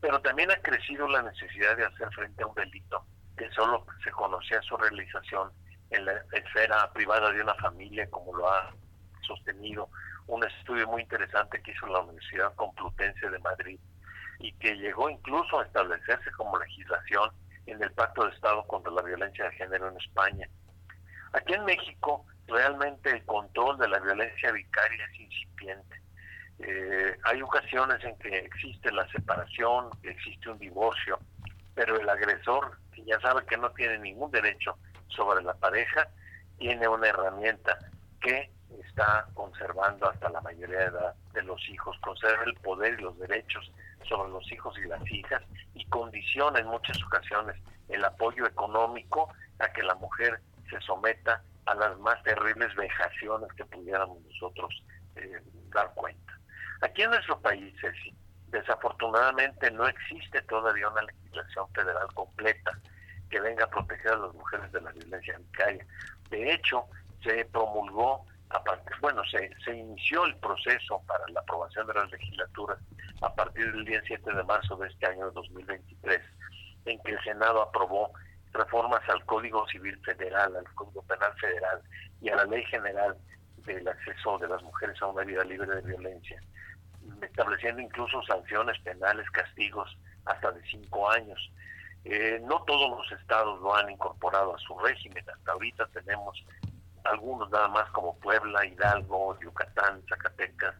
[0.00, 3.04] pero también ha crecido la necesidad de hacer frente a un delito
[3.36, 5.50] que solo se conocía su realización
[5.90, 8.74] en la esfera privada de una familia, como lo ha
[9.26, 9.88] sostenido
[10.26, 13.80] un estudio muy interesante que hizo la Universidad Complutense de Madrid
[14.38, 17.30] y que llegó incluso a establecerse como legislación
[17.66, 20.48] en el Pacto de Estado contra la Violencia de Género en España.
[21.32, 26.02] Aquí en México realmente el control de la violencia vicaria es incipiente.
[26.58, 31.18] Eh, hay ocasiones en que existe la separación, existe un divorcio,
[31.74, 34.76] pero el agresor, que ya sabe que no tiene ningún derecho
[35.08, 36.08] sobre la pareja,
[36.58, 37.78] tiene una herramienta
[38.20, 38.50] que
[38.84, 43.18] está conservando hasta la mayoría de edad de los hijos, conserva el poder y los
[43.18, 43.72] derechos
[44.04, 45.42] sobre los hijos y las hijas
[45.74, 47.56] y condiciona en muchas ocasiones
[47.88, 53.64] el apoyo económico a que la mujer se someta a las más terribles vejaciones que
[53.66, 54.82] pudiéramos nosotros
[55.16, 55.92] eh, dar
[56.80, 57.74] Aquí en nuestro país,
[58.48, 62.72] desafortunadamente no existe todavía una legislación federal completa
[63.30, 65.86] que venga a proteger a las mujeres de la violencia vicaria.
[66.28, 66.84] De hecho,
[67.22, 68.26] se promulgó,
[69.00, 72.78] bueno, se, se inició el proceso para la aprobación de las legislaturas
[73.20, 76.20] a partir del día 7 de marzo de este año de 2023,
[76.86, 78.12] en que el Senado aprobó
[78.52, 81.80] reformas al Código Civil Federal, al Código Penal Federal
[82.20, 83.16] y a la Ley General
[83.58, 86.40] del acceso de las mujeres a una vida libre de violencia,
[87.22, 91.50] estableciendo incluso sanciones penales, castigos hasta de cinco años.
[92.04, 95.24] Eh, no todos los estados lo han incorporado a su régimen.
[95.30, 96.44] Hasta ahorita tenemos
[97.04, 100.74] algunos nada más como Puebla, Hidalgo, Yucatán, Zacatecas,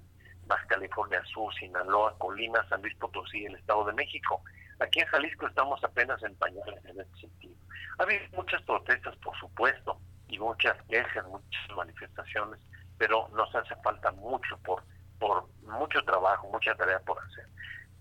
[0.46, 4.42] Baja California Sur, Sinaloa, Colima, San Luis Potosí, el Estado de México.
[4.80, 7.54] Aquí en Jalisco estamos apenas en pañales en este sentido.
[7.98, 12.60] Ha habido muchas protestas, por supuesto, y muchas quejas, muchas manifestaciones,
[12.98, 14.82] pero nos hace falta mucho por,
[15.18, 17.46] por mucho trabajo, mucha tarea por hacer.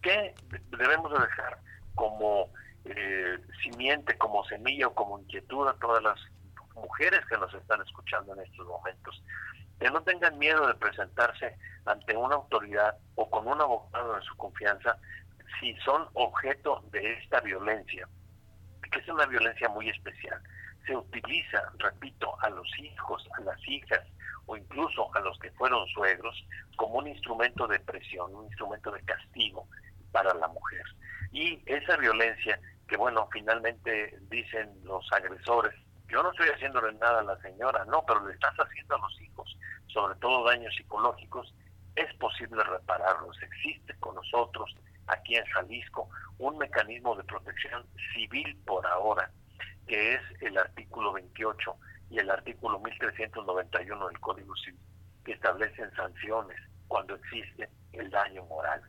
[0.01, 0.34] ¿Qué
[0.69, 1.57] debemos de dejar
[1.95, 2.49] como
[2.86, 6.19] eh, simiente, como semilla o como inquietud a todas las
[6.75, 9.23] mujeres que nos están escuchando en estos momentos?
[9.79, 14.36] Que no tengan miedo de presentarse ante una autoridad o con un abogado de su
[14.38, 14.97] confianza
[15.60, 18.07] si son objeto de esta violencia,
[18.91, 20.41] que es una violencia muy especial.
[20.86, 24.01] Se utiliza, repito, a los hijos, a las hijas
[24.47, 26.36] o incluso a los que fueron suegros
[26.75, 29.67] como un instrumento de presión, un instrumento de castigo
[30.12, 30.84] para la mujer.
[31.31, 35.73] Y esa violencia que, bueno, finalmente dicen los agresores,
[36.12, 39.21] yo no estoy haciéndole nada a la señora, no, pero le estás haciendo a los
[39.21, 41.54] hijos, sobre todo daños psicológicos,
[41.95, 44.76] es posible repararlos, existe con nosotros
[45.08, 49.32] aquí en Jalisco un mecanismo de protección civil por ahora,
[49.88, 51.76] que es el artículo 28
[52.10, 54.80] y el artículo 1391 del Código Civil,
[55.24, 58.82] que establecen sanciones cuando existe el daño moral.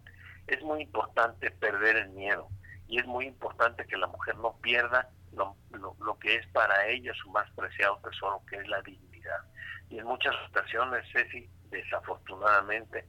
[0.49, 2.49] Es muy importante perder el miedo
[2.89, 7.13] y es muy importante que la mujer no pierda lo, lo, que es para ella
[7.15, 9.41] su más preciado tesoro, que es la dignidad.
[9.89, 13.07] Y en muchas ocasiones, Ceci, desafortunadamente,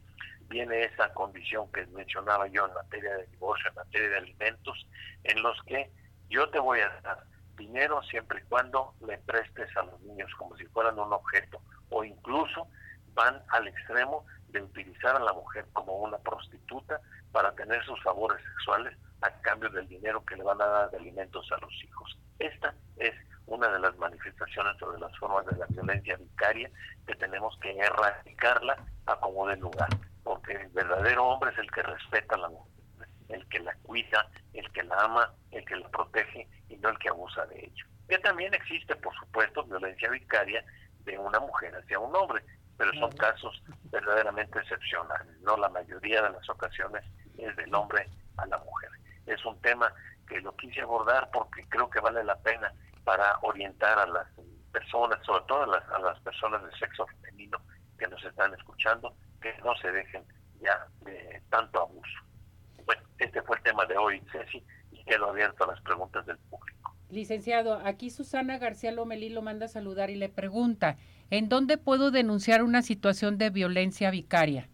[0.47, 4.88] viene esa condición que mencionaba yo en materia de divorcio, en materia de alimentos,
[5.23, 5.91] en los que
[6.29, 7.23] yo te voy a dar
[7.57, 12.03] dinero siempre y cuando le prestes a los niños como si fueran un objeto, o
[12.03, 12.67] incluso
[13.13, 16.99] van al extremo de utilizar a la mujer como una prostituta
[17.31, 20.97] para tener sus favores sexuales a cambio del dinero que le van a dar de
[20.97, 22.17] alimentos a los hijos.
[22.39, 23.13] Esta es
[23.45, 26.69] una de las manifestaciones o de las formas de la violencia vicaria
[27.05, 29.89] que tenemos que erradicarla a como de lugar
[30.23, 32.73] porque el verdadero hombre es el que respeta a la mujer,
[33.29, 36.97] el que la cuida, el que la ama, el que la protege y no el
[36.97, 37.86] que abusa de ello.
[38.07, 40.63] Que también existe, por supuesto, violencia vicaria
[40.99, 42.43] de una mujer hacia un hombre,
[42.77, 45.38] pero son casos verdaderamente excepcionales.
[45.41, 47.03] No la mayoría de las ocasiones
[47.38, 48.07] es del hombre
[48.38, 48.89] a la mujer.
[49.25, 49.93] Es un tema
[50.27, 54.27] que lo quise abordar porque creo que vale la pena para orientar a las
[54.71, 57.59] personas, sobre todo a las, a las personas de sexo femenino
[57.97, 60.23] que nos están escuchando, que no se dejen
[60.62, 62.19] ya de tanto abuso.
[62.86, 66.38] Bueno, este fue el tema de hoy, Ceci, y quedo abierto a las preguntas del
[66.38, 66.95] público.
[67.09, 70.97] Licenciado, aquí Susana García Lomelí lo manda a saludar y le pregunta,
[71.29, 74.67] ¿en dónde puedo denunciar una situación de violencia vicaria?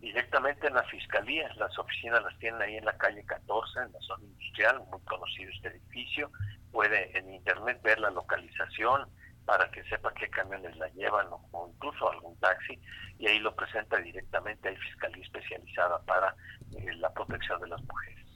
[0.00, 4.00] Directamente en la fiscalía, las oficinas las tienen ahí en la calle 14, en la
[4.00, 6.30] zona industrial, muy conocido este edificio.
[6.72, 9.08] Puede en internet ver la localización,
[9.50, 12.78] para que sepa qué camiones la llevan o, incluso algún taxi
[13.18, 16.36] y ahí lo presenta directamente hay fiscalía especializada para
[16.76, 18.26] eh, la protección de las mujeres.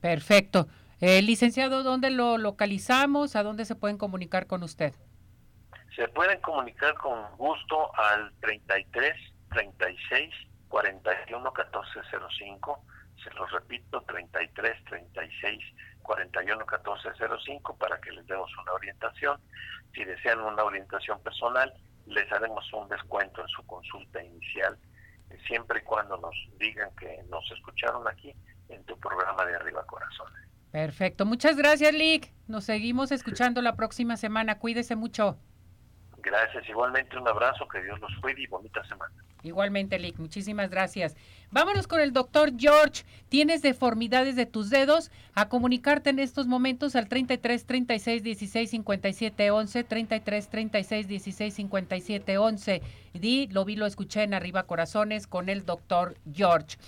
[0.00, 0.66] Perfecto.
[1.00, 3.36] Eh, licenciado, ¿dónde lo localizamos?
[3.36, 4.94] ¿A dónde se pueden comunicar con usted?
[5.94, 9.14] Se pueden comunicar con gusto al 33
[9.50, 10.34] 36
[10.74, 12.00] 41 14
[12.36, 12.84] 05.
[13.22, 15.60] Se los repito, 33 36
[16.02, 17.10] 41 14
[17.46, 19.40] 05 para que les demos una orientación.
[19.94, 21.72] Si desean una orientación personal,
[22.06, 24.76] les haremos un descuento en su consulta inicial,
[25.46, 28.34] siempre y cuando nos digan que nos escucharon aquí
[28.68, 30.48] en tu programa de Arriba Corazones.
[30.72, 31.24] Perfecto.
[31.24, 32.32] Muchas gracias, Lick.
[32.48, 34.58] Nos seguimos escuchando la próxima semana.
[34.58, 35.38] Cuídese mucho.
[36.18, 36.68] Gracias.
[36.68, 37.68] Igualmente un abrazo.
[37.68, 39.23] Que Dios los cuide y bonita semana.
[39.44, 40.18] Igualmente, Lick.
[40.18, 41.14] Muchísimas gracias.
[41.50, 43.04] Vámonos con el doctor George.
[43.28, 45.10] ¿Tienes deformidades de tus dedos?
[45.34, 52.38] A comunicarte en estos momentos al 33 36 16 57 11, 33 36 16 57
[52.38, 52.82] 11.
[53.12, 56.78] Di, lo vi, lo escuché en Arriba Corazones con el doctor George.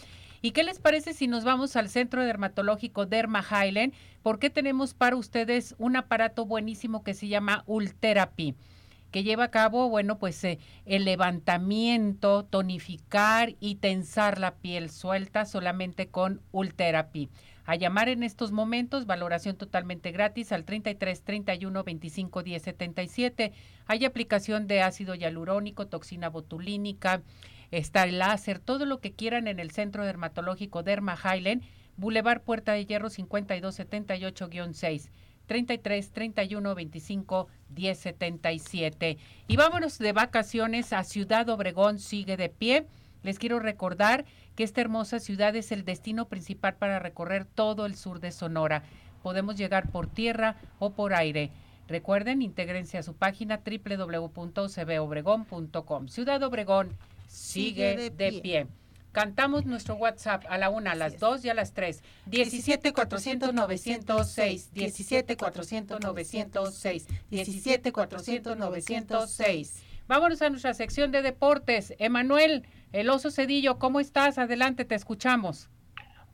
[0.40, 3.92] ¿Y qué les parece si nos vamos al Centro Dermatológico Derma Highland?
[4.22, 8.54] Porque tenemos para ustedes un aparato buenísimo que se llama Ultherapy
[9.16, 15.46] que lleva a cabo, bueno, pues eh, el levantamiento, tonificar y tensar la piel suelta
[15.46, 17.30] solamente con Ultherapy.
[17.64, 23.52] A llamar en estos momentos, valoración totalmente gratis al 33 31 25 10 77.
[23.86, 27.22] Hay aplicación de ácido hialurónico, toxina botulínica,
[27.70, 31.62] está el láser, todo lo que quieran en el Centro Dermatológico Derma Highland,
[31.96, 35.08] Boulevard Puerta de Hierro 5278-6.
[35.46, 39.18] 33 31 25 10 77.
[39.48, 42.86] Y vámonos de vacaciones a Ciudad Obregón, sigue de pie.
[43.22, 44.24] Les quiero recordar
[44.54, 48.82] que esta hermosa ciudad es el destino principal para recorrer todo el sur de Sonora.
[49.22, 51.50] Podemos llegar por tierra o por aire.
[51.88, 56.08] Recuerden, intégrense a su página www.cbobregón.com.
[56.08, 56.90] Ciudad Obregón
[57.28, 58.66] sigue, de, pie.
[59.16, 62.02] Cantamos nuestro WhatsApp a la una, a las dos y a las tres.
[62.26, 64.74] 17 400 906.
[64.74, 67.06] 17 400 906.
[67.30, 69.82] 17 400 906.
[70.06, 71.94] Vámonos a nuestra sección de deportes.
[71.98, 74.36] Emanuel, el oso Cedillo, ¿cómo estás?
[74.36, 75.70] Adelante, te escuchamos.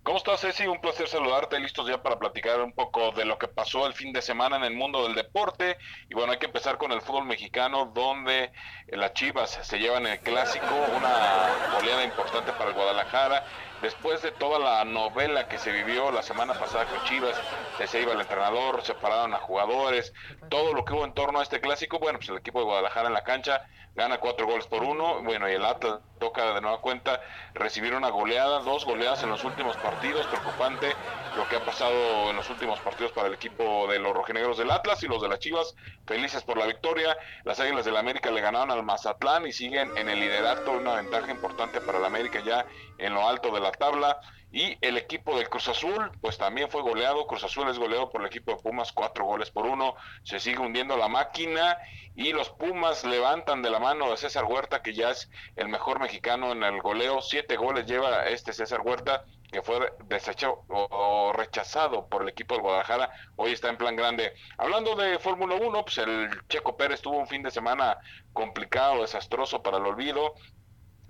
[0.05, 0.67] ¿Cómo estás, Ceci?
[0.67, 1.61] Un placer saludarte.
[1.61, 4.65] Listos ya para platicar un poco de lo que pasó el fin de semana en
[4.65, 5.79] el mundo del deporte.
[6.09, 8.51] Y bueno, hay que empezar con el fútbol mexicano, donde
[8.89, 13.47] las Chivas se llevan el clásico, una oleada importante para el Guadalajara.
[13.83, 17.37] Después de toda la novela que se vivió la semana pasada con Chivas,
[17.85, 20.15] se iba el entrenador, separaron a jugadores,
[20.49, 23.09] todo lo que hubo en torno a este clásico, bueno, pues el equipo de Guadalajara
[23.09, 26.81] en la cancha gana cuatro goles por uno, bueno, y el Atlas toca de nueva
[26.81, 27.21] cuenta
[27.53, 30.95] recibir una goleada, dos goleadas en los últimos partidos, preocupante
[31.37, 34.71] lo que ha pasado en los últimos partidos para el equipo de los rojinegros del
[34.71, 35.75] Atlas y los de las Chivas,
[36.07, 40.09] felices por la victoria, las Águilas del América le ganaron al Mazatlán y siguen en
[40.09, 42.65] el liderato, una ventaja importante para el América ya
[42.99, 44.21] en lo alto de la tabla,
[44.53, 47.27] y el equipo del Cruz Azul, pues también fue goleado.
[47.27, 49.95] Cruz Azul es goleado por el equipo de Pumas, cuatro goles por uno.
[50.25, 51.79] Se sigue hundiendo la máquina
[52.15, 56.01] y los Pumas levantan de la mano de César Huerta, que ya es el mejor
[56.01, 57.23] mexicano en el goleo.
[57.23, 62.63] Siete goles lleva este César Huerta, que fue desechado o, rechazado por el equipo del
[62.63, 63.11] Guadalajara.
[63.37, 64.35] Hoy está en plan grande.
[64.59, 67.97] Hablando de Fórmula 1, pues el Checo Pérez tuvo un fin de semana
[68.35, 70.35] complicado, desastroso para el olvido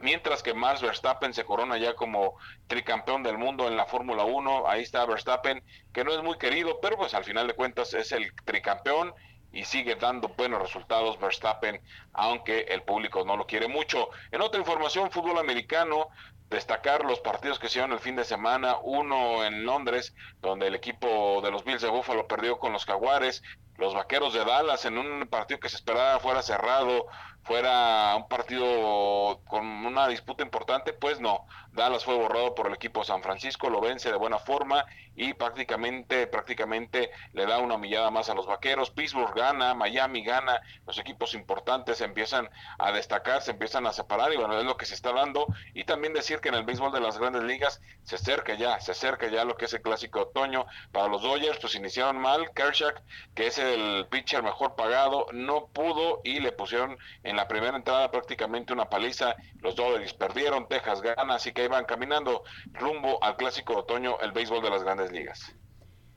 [0.02, 2.36] mientras que Max Verstappen se corona ya como
[2.66, 4.68] tricampeón del mundo en la Fórmula 1.
[4.68, 8.12] Ahí está Verstappen, que no es muy querido, pero pues al final de cuentas es
[8.12, 9.14] el tricampeón
[9.52, 11.80] y sigue dando buenos resultados Verstappen,
[12.14, 14.08] aunque el público no lo quiere mucho.
[14.30, 16.08] En otra información, fútbol americano,
[16.48, 20.74] destacar los partidos que se hicieron el fin de semana, uno en Londres, donde el
[20.74, 23.42] equipo de los Bills de Buffalo perdió con los Jaguares,
[23.76, 27.06] los Vaqueros de Dallas en un partido que se esperaba fuera cerrado,
[27.42, 31.46] fuera un partido con una disputa importante, pues no.
[31.72, 34.84] Dallas fue borrado por el equipo San Francisco, lo vence de buena forma
[35.14, 38.90] y prácticamente, prácticamente le da una millada más a los vaqueros.
[38.90, 44.36] Pittsburgh gana, Miami gana, los equipos importantes empiezan a destacar, se empiezan a separar y
[44.36, 45.46] bueno, es lo que se está dando.
[45.74, 48.92] Y también decir que en el béisbol de las grandes ligas se acerca ya, se
[48.92, 50.66] acerca ya lo que es el clásico otoño.
[50.92, 52.50] Para los Dodgers, pues iniciaron mal.
[52.54, 53.02] Kershak,
[53.34, 58.10] que es el pitcher mejor pagado, no pudo y le pusieron en la primera entrada
[58.10, 59.34] prácticamente una paliza.
[59.60, 64.62] Los Dodgers perdieron, Texas gana, así que iban caminando rumbo al clásico otoño, el béisbol
[64.62, 65.54] de las grandes ligas.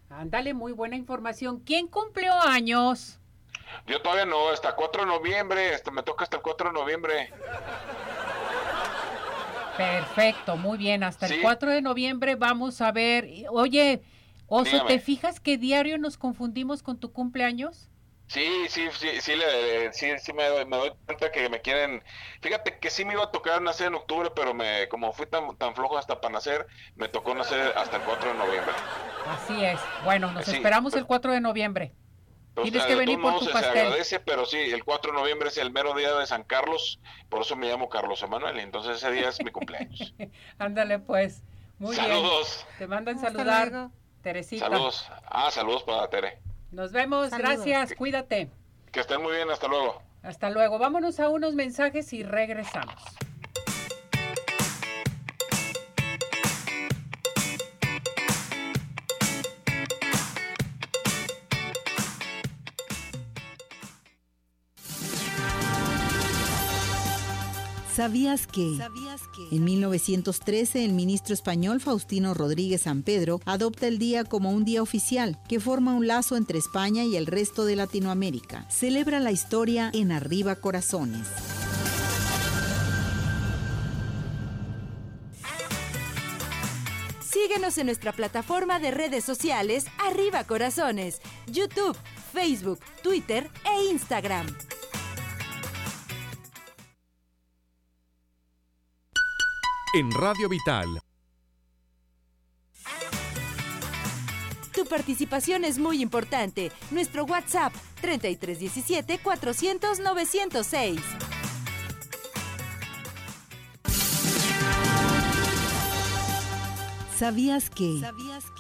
[0.09, 1.59] Ándale, muy buena información.
[1.59, 3.20] ¿Quién cumplió años?
[3.88, 7.34] Yo todavía no, hasta 4 de noviembre, hasta me toca hasta el 4 de noviembre.
[9.78, 13.28] Perfecto, muy bien, hasta el 4 de noviembre vamos a ver.
[13.49, 14.01] Oye,
[14.47, 17.89] Oso, ¿te fijas que diario nos confundimos con tu cumpleaños?
[18.28, 22.03] Sí, sí, sí, sí, le, sí, sí me, doy cuenta que me quieren.
[22.41, 25.55] Fíjate que sí me iba a tocar nacer en octubre, pero me, como fui tan,
[25.57, 26.65] tan flojo hasta para nacer,
[26.95, 28.73] me tocó nacer hasta el 4 de noviembre.
[29.28, 29.80] Así es.
[30.03, 31.93] Bueno, nos esperamos el 4 de noviembre.
[32.63, 33.73] Tienes que venir por tu pastel.
[33.73, 36.99] Se agradece, pero sí, el 4 de noviembre es el mero día de San Carlos,
[37.30, 40.13] por eso me llamo Carlos Emanuel, entonces ese día es mi cumpleaños.
[40.57, 41.43] Ándale, pues.
[41.78, 42.65] Muy saludos.
[42.80, 43.89] Te mandan saludar,
[44.21, 44.65] Teresita.
[44.65, 45.11] Saludos.
[45.26, 46.39] Ah, saludos para Tere.
[46.76, 48.49] Nos vemos, gracias, cuídate.
[48.91, 50.01] Que estén muy bien, hasta luego.
[50.23, 53.01] Hasta luego, vámonos a unos mensajes y regresamos.
[67.95, 68.77] ¿Sabías que?
[69.51, 74.81] En 1913 el ministro español Faustino Rodríguez San Pedro adopta el día como un día
[74.81, 78.65] oficial que forma un lazo entre España y el resto de Latinoamérica.
[78.69, 81.25] Celebra la historia en Arriba Corazones.
[87.21, 91.95] Síguenos en nuestra plataforma de redes sociales Arriba Corazones, YouTube,
[92.33, 94.47] Facebook, Twitter e Instagram.
[99.95, 100.99] En Radio Vital.
[104.73, 106.73] Tu participación es muy importante.
[106.91, 107.71] Nuestro WhatsApp
[108.01, 110.99] 3317 400 906.
[117.18, 118.01] ¿Sabías que?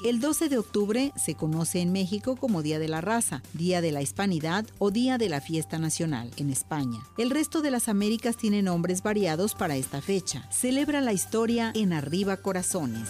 [0.05, 3.91] El 12 de octubre se conoce en México como Día de la Raza, Día de
[3.91, 7.01] la Hispanidad o Día de la Fiesta Nacional en España.
[7.17, 10.47] El resto de las Américas tiene nombres variados para esta fecha.
[10.51, 13.09] Celebra la historia en Arriba Corazones.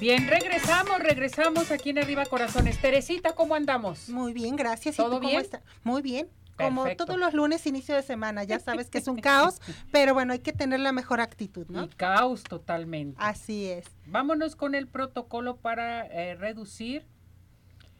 [0.00, 2.80] Bien, regresamos, regresamos aquí en Arriba Corazones.
[2.80, 4.08] Teresita, ¿cómo andamos?
[4.08, 4.96] Muy bien, gracias.
[4.96, 5.42] ¿Todo ¿Y tú cómo bien?
[5.42, 5.62] estás?
[5.84, 6.28] Muy bien.
[6.56, 7.06] Como Perfecto.
[7.06, 10.40] todos los lunes, inicio de semana, ya sabes que es un caos, pero bueno, hay
[10.40, 11.84] que tener la mejor actitud, ¿no?
[11.84, 13.16] Y caos totalmente.
[13.20, 13.86] Así es.
[14.06, 17.06] Vámonos con el protocolo para eh, reducir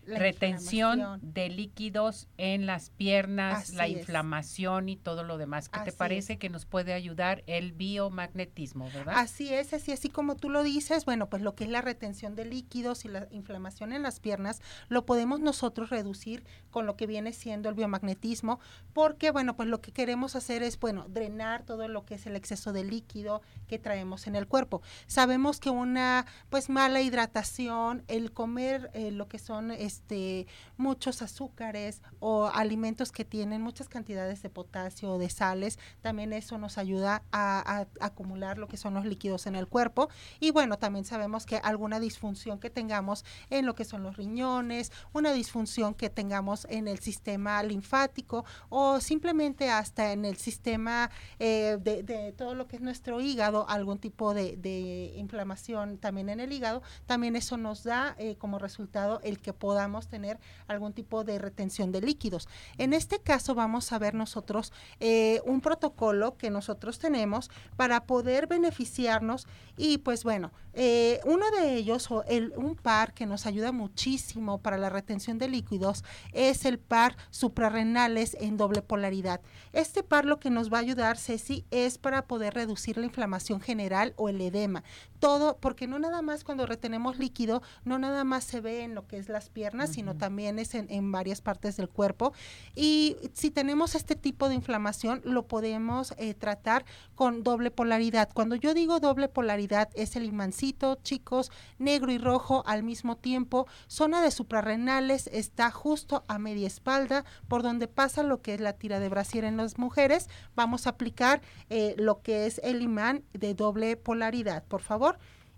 [0.05, 3.99] La retención de líquidos en las piernas, la es.
[3.99, 5.69] inflamación y todo lo demás.
[5.69, 9.15] ¿Qué te parece que nos puede ayudar el biomagnetismo, verdad?
[9.17, 12.35] Así es, así, así como tú lo dices, bueno, pues lo que es la retención
[12.35, 17.07] de líquidos y la inflamación en las piernas, lo podemos nosotros reducir con lo que
[17.07, 18.61] viene siendo el biomagnetismo,
[18.93, 22.37] porque bueno, pues lo que queremos hacer es, bueno, drenar todo lo que es el
[22.37, 24.83] exceso de líquido que traemos en el cuerpo.
[25.07, 30.47] Sabemos que una, pues mala hidratación, el comer eh, lo que son, este,
[30.79, 36.57] muchos azúcares o alimentos que tienen muchas cantidades de potasio o de sales, también eso
[36.57, 40.09] nos ayuda a, acumular lo que son los líquidos en el cuerpo.
[40.41, 44.93] Y bueno, también sabemos que alguna disfunción que tengamos en lo que son los riñones,
[45.13, 51.79] una disfunción que tengamos en el sistema linfático o simplemente hasta en el sistema eh,
[51.81, 56.83] de, todo lo que es nuestro hígado, algún tipo de, inflamación también en el hígado,
[57.07, 61.93] también eso nos da eh, como resultado el que podamos tener algún tipo de retención
[61.93, 62.49] de líquidos.
[62.79, 68.47] En este caso vamos a ver nosotros eh, un protocolo que nosotros tenemos para poder
[68.47, 73.73] beneficiarnos y pues bueno, eh, uno de ellos o el, un par que nos ayuda
[73.73, 79.41] muchísimo para la retención de líquidos es el par suprarrenales en doble polaridad.
[79.73, 83.61] Este par lo que nos va a ayudar, Ceci, es para poder reducir la inflamación
[83.61, 84.85] general o el edema.
[85.23, 89.07] Todo, porque no nada más cuando retenemos líquido, no nada más se ve en lo
[89.07, 92.33] que es las piernas, sino también es en, en varias partes del cuerpo.
[92.75, 98.31] Y si tenemos este tipo de inflamación, lo podemos eh, tratar con doble polaridad.
[98.35, 103.69] Cuando yo digo doble polaridad, es el imancito, chicos, negro y rojo al mismo tiempo.
[103.87, 108.73] Zona de suprarrenales está justo a media espalda, por donde pasa lo que es la
[108.73, 110.29] tira de brasier en las mujeres.
[110.57, 115.12] Vamos a aplicar eh, lo que es el imán de doble polaridad, por favor.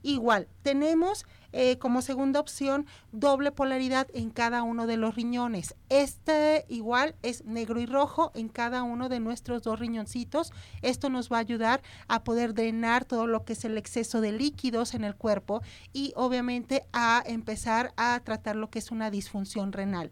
[0.05, 5.75] Igual, tenemos eh, como segunda opción doble polaridad en cada uno de los riñones.
[5.89, 10.53] Este igual es negro y rojo en cada uno de nuestros dos riñoncitos.
[10.83, 14.33] Esto nos va a ayudar a poder drenar todo lo que es el exceso de
[14.33, 15.63] líquidos en el cuerpo
[15.95, 20.11] y obviamente a empezar a tratar lo que es una disfunción renal.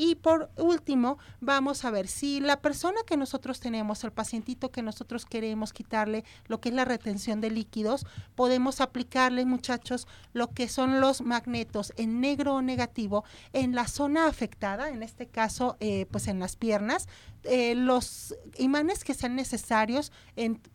[0.00, 4.80] Y por último, vamos a ver si la persona que nosotros tenemos, el pacientito que
[4.80, 10.68] nosotros queremos quitarle lo que es la retención de líquidos, podemos aplicarle, muchachos, lo que
[10.68, 16.06] son los magnetos en negro o negativo en la zona afectada, en este caso, eh,
[16.12, 17.08] pues en las piernas,
[17.42, 20.12] eh, los imanes que sean necesarios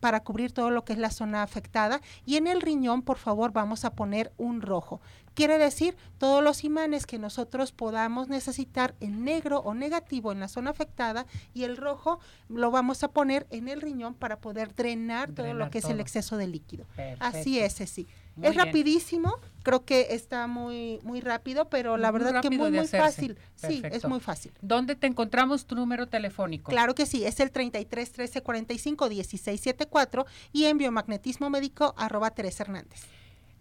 [0.00, 3.52] para cubrir todo lo que es la zona afectada y en el riñón, por favor,
[3.52, 5.00] vamos a poner un rojo.
[5.34, 10.48] Quiere decir todos los imanes que nosotros podamos necesitar en negro o negativo en la
[10.48, 15.32] zona afectada y el rojo lo vamos a poner en el riñón para poder drenar,
[15.32, 16.86] todo lo que es el exceso de líquido.
[16.96, 17.24] Perfecto.
[17.24, 18.06] Así es, sí.
[18.36, 18.64] Muy Es bien.
[18.64, 23.38] rapidísimo, creo que está muy muy rápido, pero la Muy verdad que muy muy fácil.
[23.54, 24.52] Sí, es muy fácil.
[24.60, 26.70] ¿Dónde te encontramos tu número telefónico?
[26.70, 32.30] Claro que sí, es el 33 13 45 16 74 y en biomagnetismo médico arroba
[32.30, 33.02] Teresa Hernández.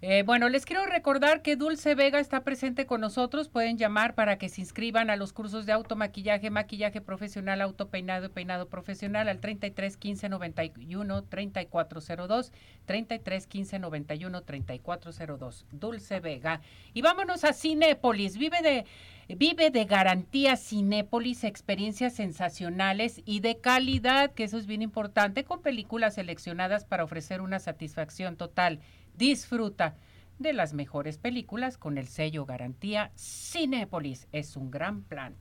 [0.05, 3.47] Eh, bueno, les quiero recordar que Dulce Vega está presente con nosotros.
[3.47, 8.29] Pueden llamar para que se inscriban a los cursos de automaquillaje, maquillaje profesional, autopeinado y
[8.29, 12.51] peinado profesional al 33 15 91 3402,
[12.83, 15.65] 33 15 91 3402.
[15.71, 16.59] Dulce Vega.
[16.93, 18.37] Y vámonos a Cinépolis.
[18.37, 18.85] Vive de
[19.29, 25.61] Vive de garantía Cinépolis, experiencias sensacionales y de calidad, que eso es bien importante, con
[25.61, 28.81] películas seleccionadas para ofrecer una satisfacción total.
[29.17, 29.95] Disfruta
[30.39, 34.27] de las mejores películas con el sello garantía Cinépolis.
[34.31, 35.35] Es un gran plan.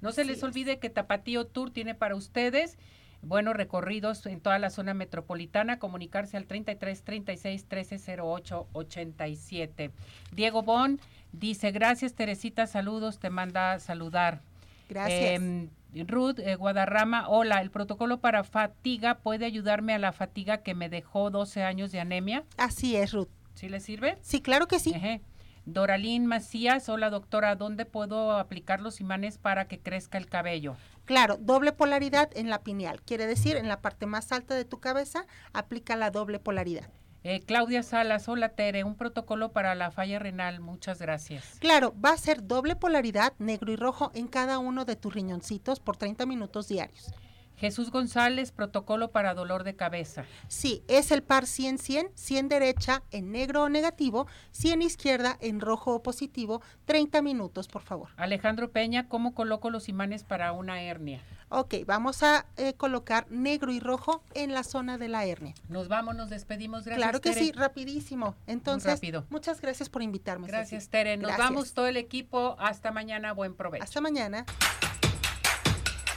[0.00, 2.78] No se les olvide que Tapatío Tour tiene para ustedes
[3.22, 5.78] buenos recorridos en toda la zona metropolitana.
[5.78, 9.90] Comunicarse al 33 36 13 08 87.
[10.32, 11.00] Diego Bon
[11.32, 12.66] dice: Gracias, Teresita.
[12.66, 13.18] Saludos.
[13.18, 14.42] Te manda a saludar.
[14.88, 15.40] Gracias.
[15.40, 15.70] Em,
[16.02, 20.88] Ruth eh, Guadarrama, hola, ¿el protocolo para fatiga puede ayudarme a la fatiga que me
[20.88, 22.44] dejó 12 años de anemia?
[22.56, 23.28] Así es, Ruth.
[23.54, 24.18] ¿Sí le sirve?
[24.20, 24.90] Sí, claro que sí.
[24.90, 25.22] Ejé.
[25.66, 30.76] Doralín Macías, hola doctora, ¿dónde puedo aplicar los imanes para que crezca el cabello?
[31.06, 33.00] Claro, doble polaridad en la pineal.
[33.00, 36.90] Quiere decir, en la parte más alta de tu cabeza, aplica la doble polaridad.
[37.26, 41.56] Eh, Claudia Salas, hola Tere, un protocolo para la falla renal, muchas gracias.
[41.58, 45.80] Claro, va a ser doble polaridad, negro y rojo, en cada uno de tus riñoncitos
[45.80, 47.14] por 30 minutos diarios.
[47.56, 50.24] Jesús González, protocolo para dolor de cabeza.
[50.48, 55.94] Sí, es el par 100-100, 100 derecha en negro o negativo, 100 izquierda en rojo
[55.94, 58.08] o positivo, 30 minutos, por favor.
[58.16, 61.22] Alejandro Peña, ¿cómo coloco los imanes para una hernia?
[61.50, 65.54] Ok, vamos a eh, colocar negro y rojo en la zona de la hernia.
[65.68, 66.84] Nos vamos, nos despedimos.
[66.84, 66.96] Gracias.
[66.96, 67.44] Claro que Tere.
[67.44, 68.34] sí, rapidísimo.
[68.48, 69.24] Entonces, rápido.
[69.30, 70.48] muchas gracias por invitarme.
[70.48, 70.90] Gracias, Ceci.
[70.90, 71.16] Tere.
[71.16, 71.48] Nos Gracias.
[71.48, 72.56] vamos todo el equipo.
[72.58, 73.32] Hasta mañana.
[73.32, 73.84] Buen provecho.
[73.84, 74.44] Hasta mañana.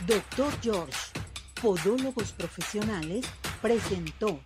[0.08, 0.98] Doctor George,
[1.62, 3.26] Podólogos Profesionales,
[3.62, 4.40] presentó